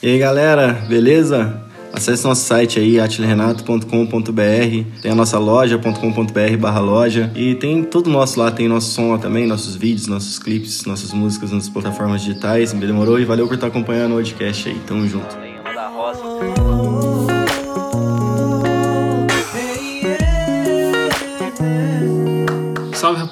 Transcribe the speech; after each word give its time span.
E 0.00 0.08
aí 0.08 0.18
galera, 0.18 0.74
beleza? 0.88 1.60
Acesse 1.92 2.24
nosso 2.24 2.44
site 2.44 2.78
aí, 2.78 3.00
atilerenato.com.br, 3.00 5.00
tem 5.02 5.10
a 5.10 5.14
nossa 5.14 5.38
loja.com.br 5.38 6.56
barra 6.60 6.78
loja 6.78 7.32
e 7.34 7.56
tem 7.56 7.82
tudo 7.82 8.08
nosso 8.08 8.38
lá, 8.38 8.52
tem 8.52 8.68
nosso 8.68 8.92
som 8.92 9.10
lá 9.10 9.18
também, 9.18 9.44
nossos 9.44 9.74
vídeos, 9.74 10.06
nossos 10.06 10.38
clipes, 10.38 10.84
nossas 10.84 11.12
músicas 11.12 11.50
nas 11.50 11.68
plataformas 11.68 12.22
digitais. 12.22 12.72
Demorou 12.72 13.18
e 13.18 13.24
valeu 13.24 13.48
por 13.48 13.54
estar 13.54 13.66
acompanhando 13.66 14.12
o 14.12 14.16
podcast 14.16 14.68
aí, 14.68 14.78
tamo 14.86 15.08
junto. 15.08 15.36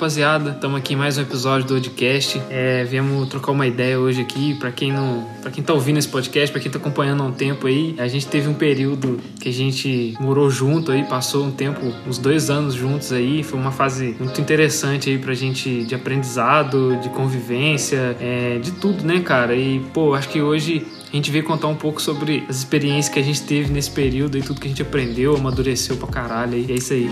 Rapaziada, 0.06 0.50
estamos 0.50 0.78
aqui 0.78 0.94
em 0.94 0.96
mais 0.96 1.18
um 1.18 1.22
episódio 1.22 1.66
do 1.66 1.74
podcast. 1.74 2.40
É, 2.48 2.84
viemos 2.84 3.28
trocar 3.28 3.50
uma 3.50 3.66
ideia 3.66 3.98
hoje 3.98 4.20
aqui 4.20 4.54
para 4.54 4.70
quem 4.70 4.92
não, 4.92 5.26
para 5.42 5.50
quem 5.50 5.64
tá 5.64 5.72
ouvindo 5.72 5.98
esse 5.98 6.06
podcast, 6.06 6.52
para 6.52 6.60
quem 6.60 6.70
tá 6.70 6.78
acompanhando 6.78 7.24
há 7.24 7.26
um 7.26 7.32
tempo 7.32 7.66
aí. 7.66 7.92
A 7.98 8.06
gente 8.06 8.24
teve 8.28 8.46
um 8.46 8.54
período 8.54 9.18
que 9.40 9.48
a 9.48 9.52
gente 9.52 10.16
morou 10.20 10.48
junto 10.48 10.92
aí, 10.92 11.02
passou 11.02 11.44
um 11.44 11.50
tempo, 11.50 11.80
uns 12.06 12.18
dois 12.18 12.50
anos 12.50 12.74
juntos 12.74 13.10
aí. 13.10 13.42
Foi 13.42 13.58
uma 13.58 13.72
fase 13.72 14.14
muito 14.20 14.40
interessante 14.40 15.10
aí 15.10 15.18
pra 15.18 15.34
gente 15.34 15.82
de 15.84 15.96
aprendizado, 15.96 16.96
de 17.02 17.08
convivência, 17.08 18.16
é, 18.20 18.60
de 18.60 18.70
tudo, 18.70 19.02
né, 19.04 19.18
cara? 19.18 19.56
E 19.56 19.80
pô, 19.92 20.14
acho 20.14 20.28
que 20.28 20.40
hoje 20.40 20.86
a 21.12 21.16
gente 21.16 21.32
veio 21.32 21.42
contar 21.42 21.66
um 21.66 21.76
pouco 21.76 22.00
sobre 22.00 22.44
as 22.48 22.58
experiências 22.58 23.12
que 23.12 23.18
a 23.18 23.24
gente 23.24 23.42
teve 23.42 23.72
nesse 23.72 23.90
período 23.90 24.38
e 24.38 24.42
tudo 24.42 24.60
que 24.60 24.68
a 24.68 24.70
gente 24.70 24.82
aprendeu, 24.82 25.34
amadureceu 25.34 25.96
pra 25.96 26.06
caralho. 26.06 26.56
E 26.56 26.70
é 26.70 26.76
isso 26.76 26.92
aí. 26.92 27.10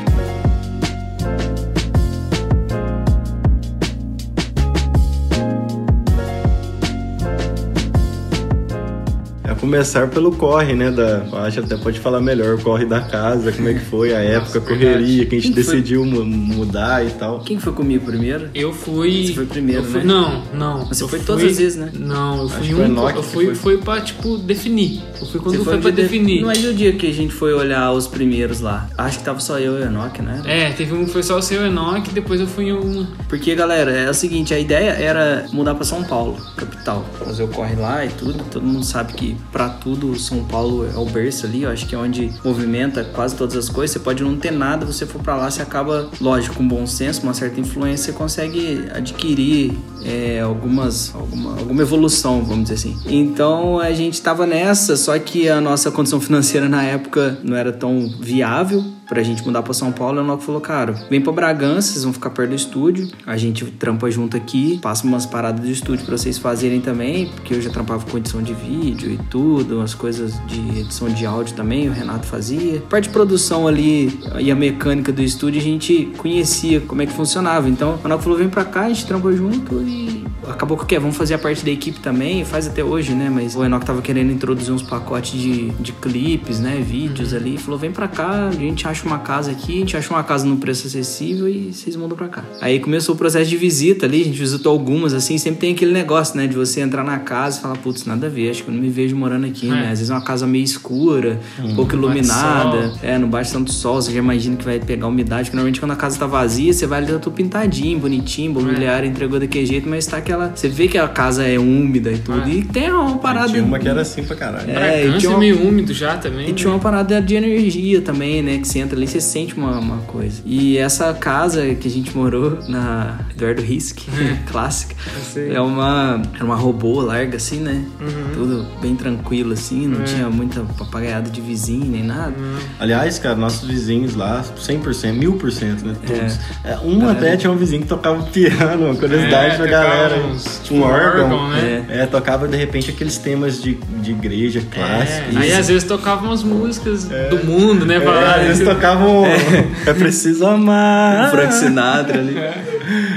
Começar 9.64 10.08
pelo 10.08 10.30
corre, 10.32 10.74
né? 10.74 10.90
Da, 10.90 11.24
acho 11.44 11.60
até 11.60 11.76
pode 11.76 11.98
falar 11.98 12.20
melhor, 12.20 12.54
o 12.54 12.60
corre 12.60 12.84
da 12.84 13.00
casa, 13.00 13.50
como 13.50 13.68
é 13.68 13.74
que 13.74 13.80
foi 13.80 14.14
a 14.14 14.18
época, 14.18 14.58
a 14.58 14.62
correria, 14.62 15.24
que 15.24 15.36
a 15.36 15.38
gente 15.40 15.54
Quem 15.54 15.62
decidiu 15.64 16.04
foi? 16.04 16.24
mudar 16.24 17.06
e 17.06 17.10
tal. 17.10 17.40
Quem 17.40 17.58
foi 17.58 17.72
comigo 17.72 18.04
primeiro? 18.04 18.50
Eu 18.54 18.72
fui. 18.72 19.26
Você 19.26 19.32
foi 19.32 19.46
primeiro, 19.46 19.84
fui... 19.84 20.00
né? 20.00 20.04
Não, 20.04 20.42
não. 20.52 20.84
Você 20.86 21.02
eu 21.02 21.08
foi 21.08 21.18
fui... 21.18 21.26
todas 21.26 21.44
as 21.44 21.58
vezes, 21.58 21.76
né? 21.76 21.90
Não, 21.94 22.42
eu 22.42 22.48
fui 22.48 22.68
acho 22.68 22.76
um. 22.76 22.84
Enoch, 22.84 23.16
eu 23.16 23.22
fui, 23.22 23.44
foi... 23.46 23.54
foi 23.54 23.78
pra, 23.78 24.00
tipo, 24.00 24.36
definir. 24.36 25.02
Eu 25.20 25.26
fui 25.26 25.40
quando 25.40 25.56
Você 25.56 25.64
foi, 25.64 25.72
foi 25.74 25.82
pra 25.82 25.90
de... 25.90 26.02
definir. 26.02 26.42
Não 26.42 26.50
é 26.50 26.54
o 26.54 26.74
dia 26.74 26.92
que 26.92 27.06
a 27.06 27.12
gente 27.12 27.32
foi 27.32 27.54
olhar 27.54 27.90
os 27.92 28.06
primeiros 28.06 28.60
lá. 28.60 28.88
Acho 28.98 29.18
que 29.18 29.24
tava 29.24 29.40
só 29.40 29.58
eu 29.58 29.78
e 29.78 29.82
o 29.82 29.86
Enoch, 29.86 30.20
né? 30.20 30.42
É, 30.44 30.70
teve 30.70 30.92
um 30.92 31.04
que 31.06 31.10
foi 31.10 31.22
só 31.22 31.38
o 31.38 31.42
seu 31.42 31.64
Enoch, 31.64 32.10
depois 32.12 32.40
eu 32.40 32.46
fui 32.46 32.66
em 32.66 32.72
um. 32.72 33.06
Porque, 33.28 33.54
galera, 33.54 33.90
é 33.90 34.10
o 34.10 34.14
seguinte, 34.14 34.52
a 34.52 34.58
ideia 34.58 34.90
era 34.90 35.46
mudar 35.52 35.74
pra 35.74 35.84
São 35.84 36.02
Paulo, 36.04 36.36
capital. 36.56 37.04
Fazer 37.18 37.44
o 37.44 37.48
corre 37.48 37.74
lá 37.76 38.04
e 38.04 38.10
tudo. 38.10 38.44
Todo 38.50 38.64
mundo 38.64 38.84
sabe 38.84 39.14
que 39.14 39.36
pra 39.54 39.68
tudo 39.68 40.18
São 40.18 40.42
Paulo 40.42 40.84
é 40.84 40.98
o 40.98 41.04
berço 41.04 41.46
ali, 41.46 41.62
eu 41.62 41.70
acho 41.70 41.86
que 41.86 41.94
é 41.94 41.98
onde 41.98 42.32
movimenta 42.44 43.04
quase 43.04 43.36
todas 43.36 43.56
as 43.56 43.68
coisas. 43.68 43.92
Você 43.92 44.00
pode 44.00 44.20
não 44.24 44.36
ter 44.36 44.50
nada, 44.50 44.84
você 44.84 45.06
for 45.06 45.22
para 45.22 45.36
lá, 45.36 45.48
você 45.48 45.62
acaba, 45.62 46.10
lógico, 46.20 46.56
com 46.56 46.66
bom 46.66 46.84
senso, 46.88 47.22
uma 47.22 47.32
certa 47.32 47.60
influência, 47.60 48.06
você 48.06 48.18
consegue 48.18 48.84
adquirir 48.92 49.78
é, 50.04 50.40
algumas, 50.40 51.14
alguma, 51.14 51.58
alguma 51.58 51.82
evolução, 51.82 52.44
vamos 52.44 52.64
dizer 52.64 52.74
assim. 52.74 52.98
Então 53.06 53.78
a 53.78 53.92
gente 53.92 54.14
estava 54.14 54.46
nessa, 54.46 54.96
só 54.96 55.18
que 55.18 55.48
a 55.48 55.60
nossa 55.60 55.90
condição 55.90 56.20
financeira 56.20 56.68
na 56.68 56.82
época 56.82 57.38
não 57.42 57.56
era 57.56 57.72
tão 57.72 58.08
viável 58.20 58.84
pra 59.08 59.22
gente 59.22 59.44
mudar 59.44 59.62
pra 59.62 59.74
São 59.74 59.92
Paulo, 59.92 60.20
o 60.20 60.24
Enoch 60.24 60.42
falou, 60.42 60.60
cara, 60.60 60.92
vem 61.10 61.20
pra 61.20 61.32
Bragança, 61.32 61.92
vocês 61.92 62.04
vão 62.04 62.12
ficar 62.12 62.30
perto 62.30 62.50
do 62.50 62.56
estúdio, 62.56 63.08
a 63.26 63.36
gente 63.36 63.64
trampa 63.66 64.10
junto 64.10 64.36
aqui, 64.36 64.78
passa 64.80 65.06
umas 65.06 65.26
paradas 65.26 65.60
do 65.60 65.70
estúdio 65.70 66.06
pra 66.06 66.16
vocês 66.16 66.38
fazerem 66.38 66.80
também, 66.80 67.26
porque 67.26 67.54
eu 67.54 67.60
já 67.60 67.70
trampava 67.70 68.04
com 68.10 68.16
edição 68.16 68.42
de 68.42 68.54
vídeo 68.54 69.10
e 69.10 69.18
tudo, 69.30 69.76
umas 69.76 69.94
coisas 69.94 70.34
de 70.46 70.80
edição 70.80 71.08
de 71.08 71.26
áudio 71.26 71.54
também, 71.54 71.88
o 71.88 71.92
Renato 71.92 72.26
fazia. 72.26 72.80
Parte 72.88 73.08
de 73.08 73.10
produção 73.10 73.68
ali 73.68 74.18
e 74.38 74.50
a 74.50 74.56
mecânica 74.56 75.12
do 75.12 75.22
estúdio, 75.22 75.60
a 75.60 75.64
gente 75.64 76.10
conhecia 76.16 76.80
como 76.80 77.02
é 77.02 77.06
que 77.06 77.12
funcionava. 77.12 77.68
Então, 77.68 77.98
o 78.02 78.06
Enoch 78.06 78.22
falou, 78.22 78.38
vem 78.38 78.48
pra 78.48 78.64
cá, 78.64 78.82
a 78.82 78.88
gente 78.88 79.06
trampa 79.06 79.30
junto 79.32 79.82
e 79.82 79.93
Bye. 79.94 80.23
Acabou 80.48 80.76
que 80.76 80.84
o 80.84 80.86
quê? 80.86 80.98
Vamos 80.98 81.16
fazer 81.16 81.34
a 81.34 81.38
parte 81.38 81.64
da 81.64 81.70
equipe 81.70 82.00
também, 82.00 82.44
faz 82.44 82.66
até 82.66 82.82
hoje, 82.82 83.12
né? 83.14 83.30
Mas 83.30 83.56
o 83.56 83.64
Enoch 83.64 83.84
tava 83.84 84.02
querendo 84.02 84.32
introduzir 84.32 84.72
uns 84.72 84.82
pacotes 84.82 85.32
de, 85.32 85.70
de 85.70 85.92
clipes, 85.92 86.60
né? 86.60 86.76
Vídeos 86.76 87.32
uhum. 87.32 87.38
ali, 87.38 87.58
falou, 87.58 87.78
vem 87.78 87.90
pra 87.90 88.08
cá, 88.08 88.48
a 88.48 88.52
gente 88.52 88.86
acha 88.86 89.06
uma 89.06 89.18
casa 89.18 89.50
aqui, 89.50 89.76
a 89.76 89.78
gente 89.80 89.96
acha 89.96 90.12
uma 90.12 90.22
casa 90.22 90.46
num 90.46 90.56
preço 90.56 90.86
acessível 90.86 91.48
e 91.48 91.72
vocês 91.72 91.96
mudam 91.96 92.16
pra 92.16 92.28
cá. 92.28 92.44
Aí 92.60 92.78
começou 92.80 93.14
o 93.14 93.18
processo 93.18 93.48
de 93.48 93.56
visita 93.56 94.06
ali, 94.06 94.22
a 94.22 94.24
gente 94.24 94.38
visitou 94.38 94.72
algumas, 94.72 95.14
assim, 95.14 95.38
sempre 95.38 95.60
tem 95.60 95.72
aquele 95.74 95.92
negócio, 95.92 96.36
né? 96.36 96.46
De 96.46 96.54
você 96.54 96.80
entrar 96.80 97.04
na 97.04 97.18
casa 97.18 97.58
e 97.58 97.62
falar, 97.62 97.76
putz, 97.78 98.04
nada 98.04 98.26
a 98.26 98.30
ver, 98.30 98.50
acho 98.50 98.62
que 98.62 98.70
eu 98.70 98.74
não 98.74 98.80
me 98.80 98.90
vejo 98.90 99.16
morando 99.16 99.46
aqui, 99.46 99.66
é. 99.68 99.70
né? 99.70 99.82
Às 99.84 99.98
vezes 99.98 100.10
é 100.10 100.14
uma 100.14 100.24
casa 100.24 100.46
meio 100.46 100.64
escura, 100.64 101.40
hum, 101.58 101.70
um 101.70 101.74
pouco 101.74 101.94
iluminada, 101.94 102.92
é, 103.02 103.18
não 103.18 103.28
bate 103.28 103.52
tanto 103.52 103.72
sol, 103.72 104.00
você 104.00 104.12
já 104.12 104.18
imagina 104.18 104.56
que 104.56 104.64
vai 104.64 104.78
pegar 104.78 105.06
umidade, 105.06 105.44
porque 105.44 105.56
normalmente 105.56 105.80
quando 105.80 105.92
a 105.92 105.96
casa 105.96 106.18
tá 106.18 106.26
vazia, 106.26 106.72
você 106.72 106.86
vai 106.86 106.98
ali, 106.98 107.12
tá 107.12 107.18
tudo 107.18 107.34
pintadinho, 107.34 107.98
bonitinho, 107.98 108.52
mobiliário, 108.52 109.06
é. 109.06 109.10
entregou 109.10 109.38
daquele 109.38 109.66
jeito, 109.66 109.88
mas 109.88 110.06
tá 110.06 110.18
aquela... 110.18 110.33
Você 110.54 110.68
vê 110.68 110.88
que 110.88 110.98
a 110.98 111.08
casa 111.08 111.44
é 111.44 111.58
úmida 111.58 112.12
e 112.12 112.18
tudo, 112.18 112.48
é. 112.48 112.48
e 112.48 112.62
tem 112.62 112.90
uma 112.90 113.18
parada... 113.18 113.48
tinha 113.48 113.62
uma 113.62 113.78
que 113.78 113.88
era 113.88 114.00
assim 114.02 114.22
pra 114.24 114.36
caralho. 114.36 114.70
É, 114.70 115.06
e 115.06 115.18
tinha 115.18 115.30
uma... 115.30 115.38
meio 115.38 115.66
úmido 115.66 115.92
já 115.92 116.16
também. 116.16 116.50
E 116.50 116.52
tinha 116.52 116.70
uma 116.70 116.78
parada 116.78 117.20
de 117.20 117.34
energia 117.34 118.00
também, 118.00 118.42
né? 118.42 118.58
Que 118.58 118.68
você 118.68 118.78
entra 118.78 118.96
ali, 118.96 119.06
você 119.06 119.20
sente 119.20 119.54
uma, 119.54 119.78
uma 119.78 119.98
coisa. 119.98 120.42
E 120.44 120.78
essa 120.78 121.12
casa 121.14 121.74
que 121.74 121.88
a 121.88 121.90
gente 121.90 122.16
morou 122.16 122.58
na 122.68 123.20
Eduardo 123.30 123.62
Risk, 123.62 124.00
é. 124.08 124.38
clássica, 124.50 124.94
é 125.36 125.60
uma, 125.60 126.22
era 126.34 126.44
uma 126.44 126.56
robô 126.56 127.00
larga 127.00 127.36
assim, 127.36 127.60
né? 127.60 127.84
Uhum. 128.00 128.34
Tudo 128.34 128.66
bem 128.80 128.94
tranquilo 128.94 129.52
assim, 129.52 129.86
não 129.86 130.02
é. 130.02 130.04
tinha 130.04 130.30
muita 130.30 130.60
papagaiada 130.60 131.30
de 131.30 131.40
vizinho 131.40 131.86
nem 131.86 132.02
nada. 132.02 132.34
Uhum. 132.38 132.58
Aliás, 132.78 133.18
cara, 133.18 133.36
nossos 133.36 133.68
vizinhos 133.68 134.14
lá, 134.14 134.44
100%, 134.58 135.18
1000%, 135.18 135.82
né? 135.82 135.96
Todos. 136.06 136.38
É. 136.64 136.72
é 136.72 136.78
um 136.78 137.08
até 137.08 137.36
tinha 137.36 137.52
um 137.52 137.56
vizinho 137.56 137.82
que 137.82 137.88
tocava 137.88 138.22
piano, 138.24 138.86
uma 138.86 138.94
curiosidade 138.94 139.54
é, 139.54 139.56
pra 139.56 139.66
galera. 139.66 140.16
Uns, 140.26 140.70
um 140.70 140.82
órgão, 140.82 141.24
órgão 141.24 141.48
né? 141.50 141.86
É. 141.88 142.00
é, 142.00 142.06
tocava 142.06 142.48
de 142.48 142.56
repente 142.56 142.90
aqueles 142.90 143.18
temas 143.18 143.62
de, 143.62 143.74
de 143.74 144.12
igreja 144.12 144.62
clássica. 144.70 145.38
Aí 145.38 145.52
às 145.52 145.68
vezes 145.68 145.84
tocavam 145.84 146.28
umas 146.28 146.42
músicas 146.42 147.04
do 147.04 147.44
mundo, 147.44 147.86
né? 147.86 147.96
É, 147.96 148.40
às 148.40 148.46
vezes 148.46 148.64
tocavam 148.64 149.24
é 149.86 149.92
preciso 149.92 150.46
amar. 150.46 151.28
O 151.28 151.30
Frank 151.30 151.54
Sinatra 151.54 152.18
ali. 152.18 152.34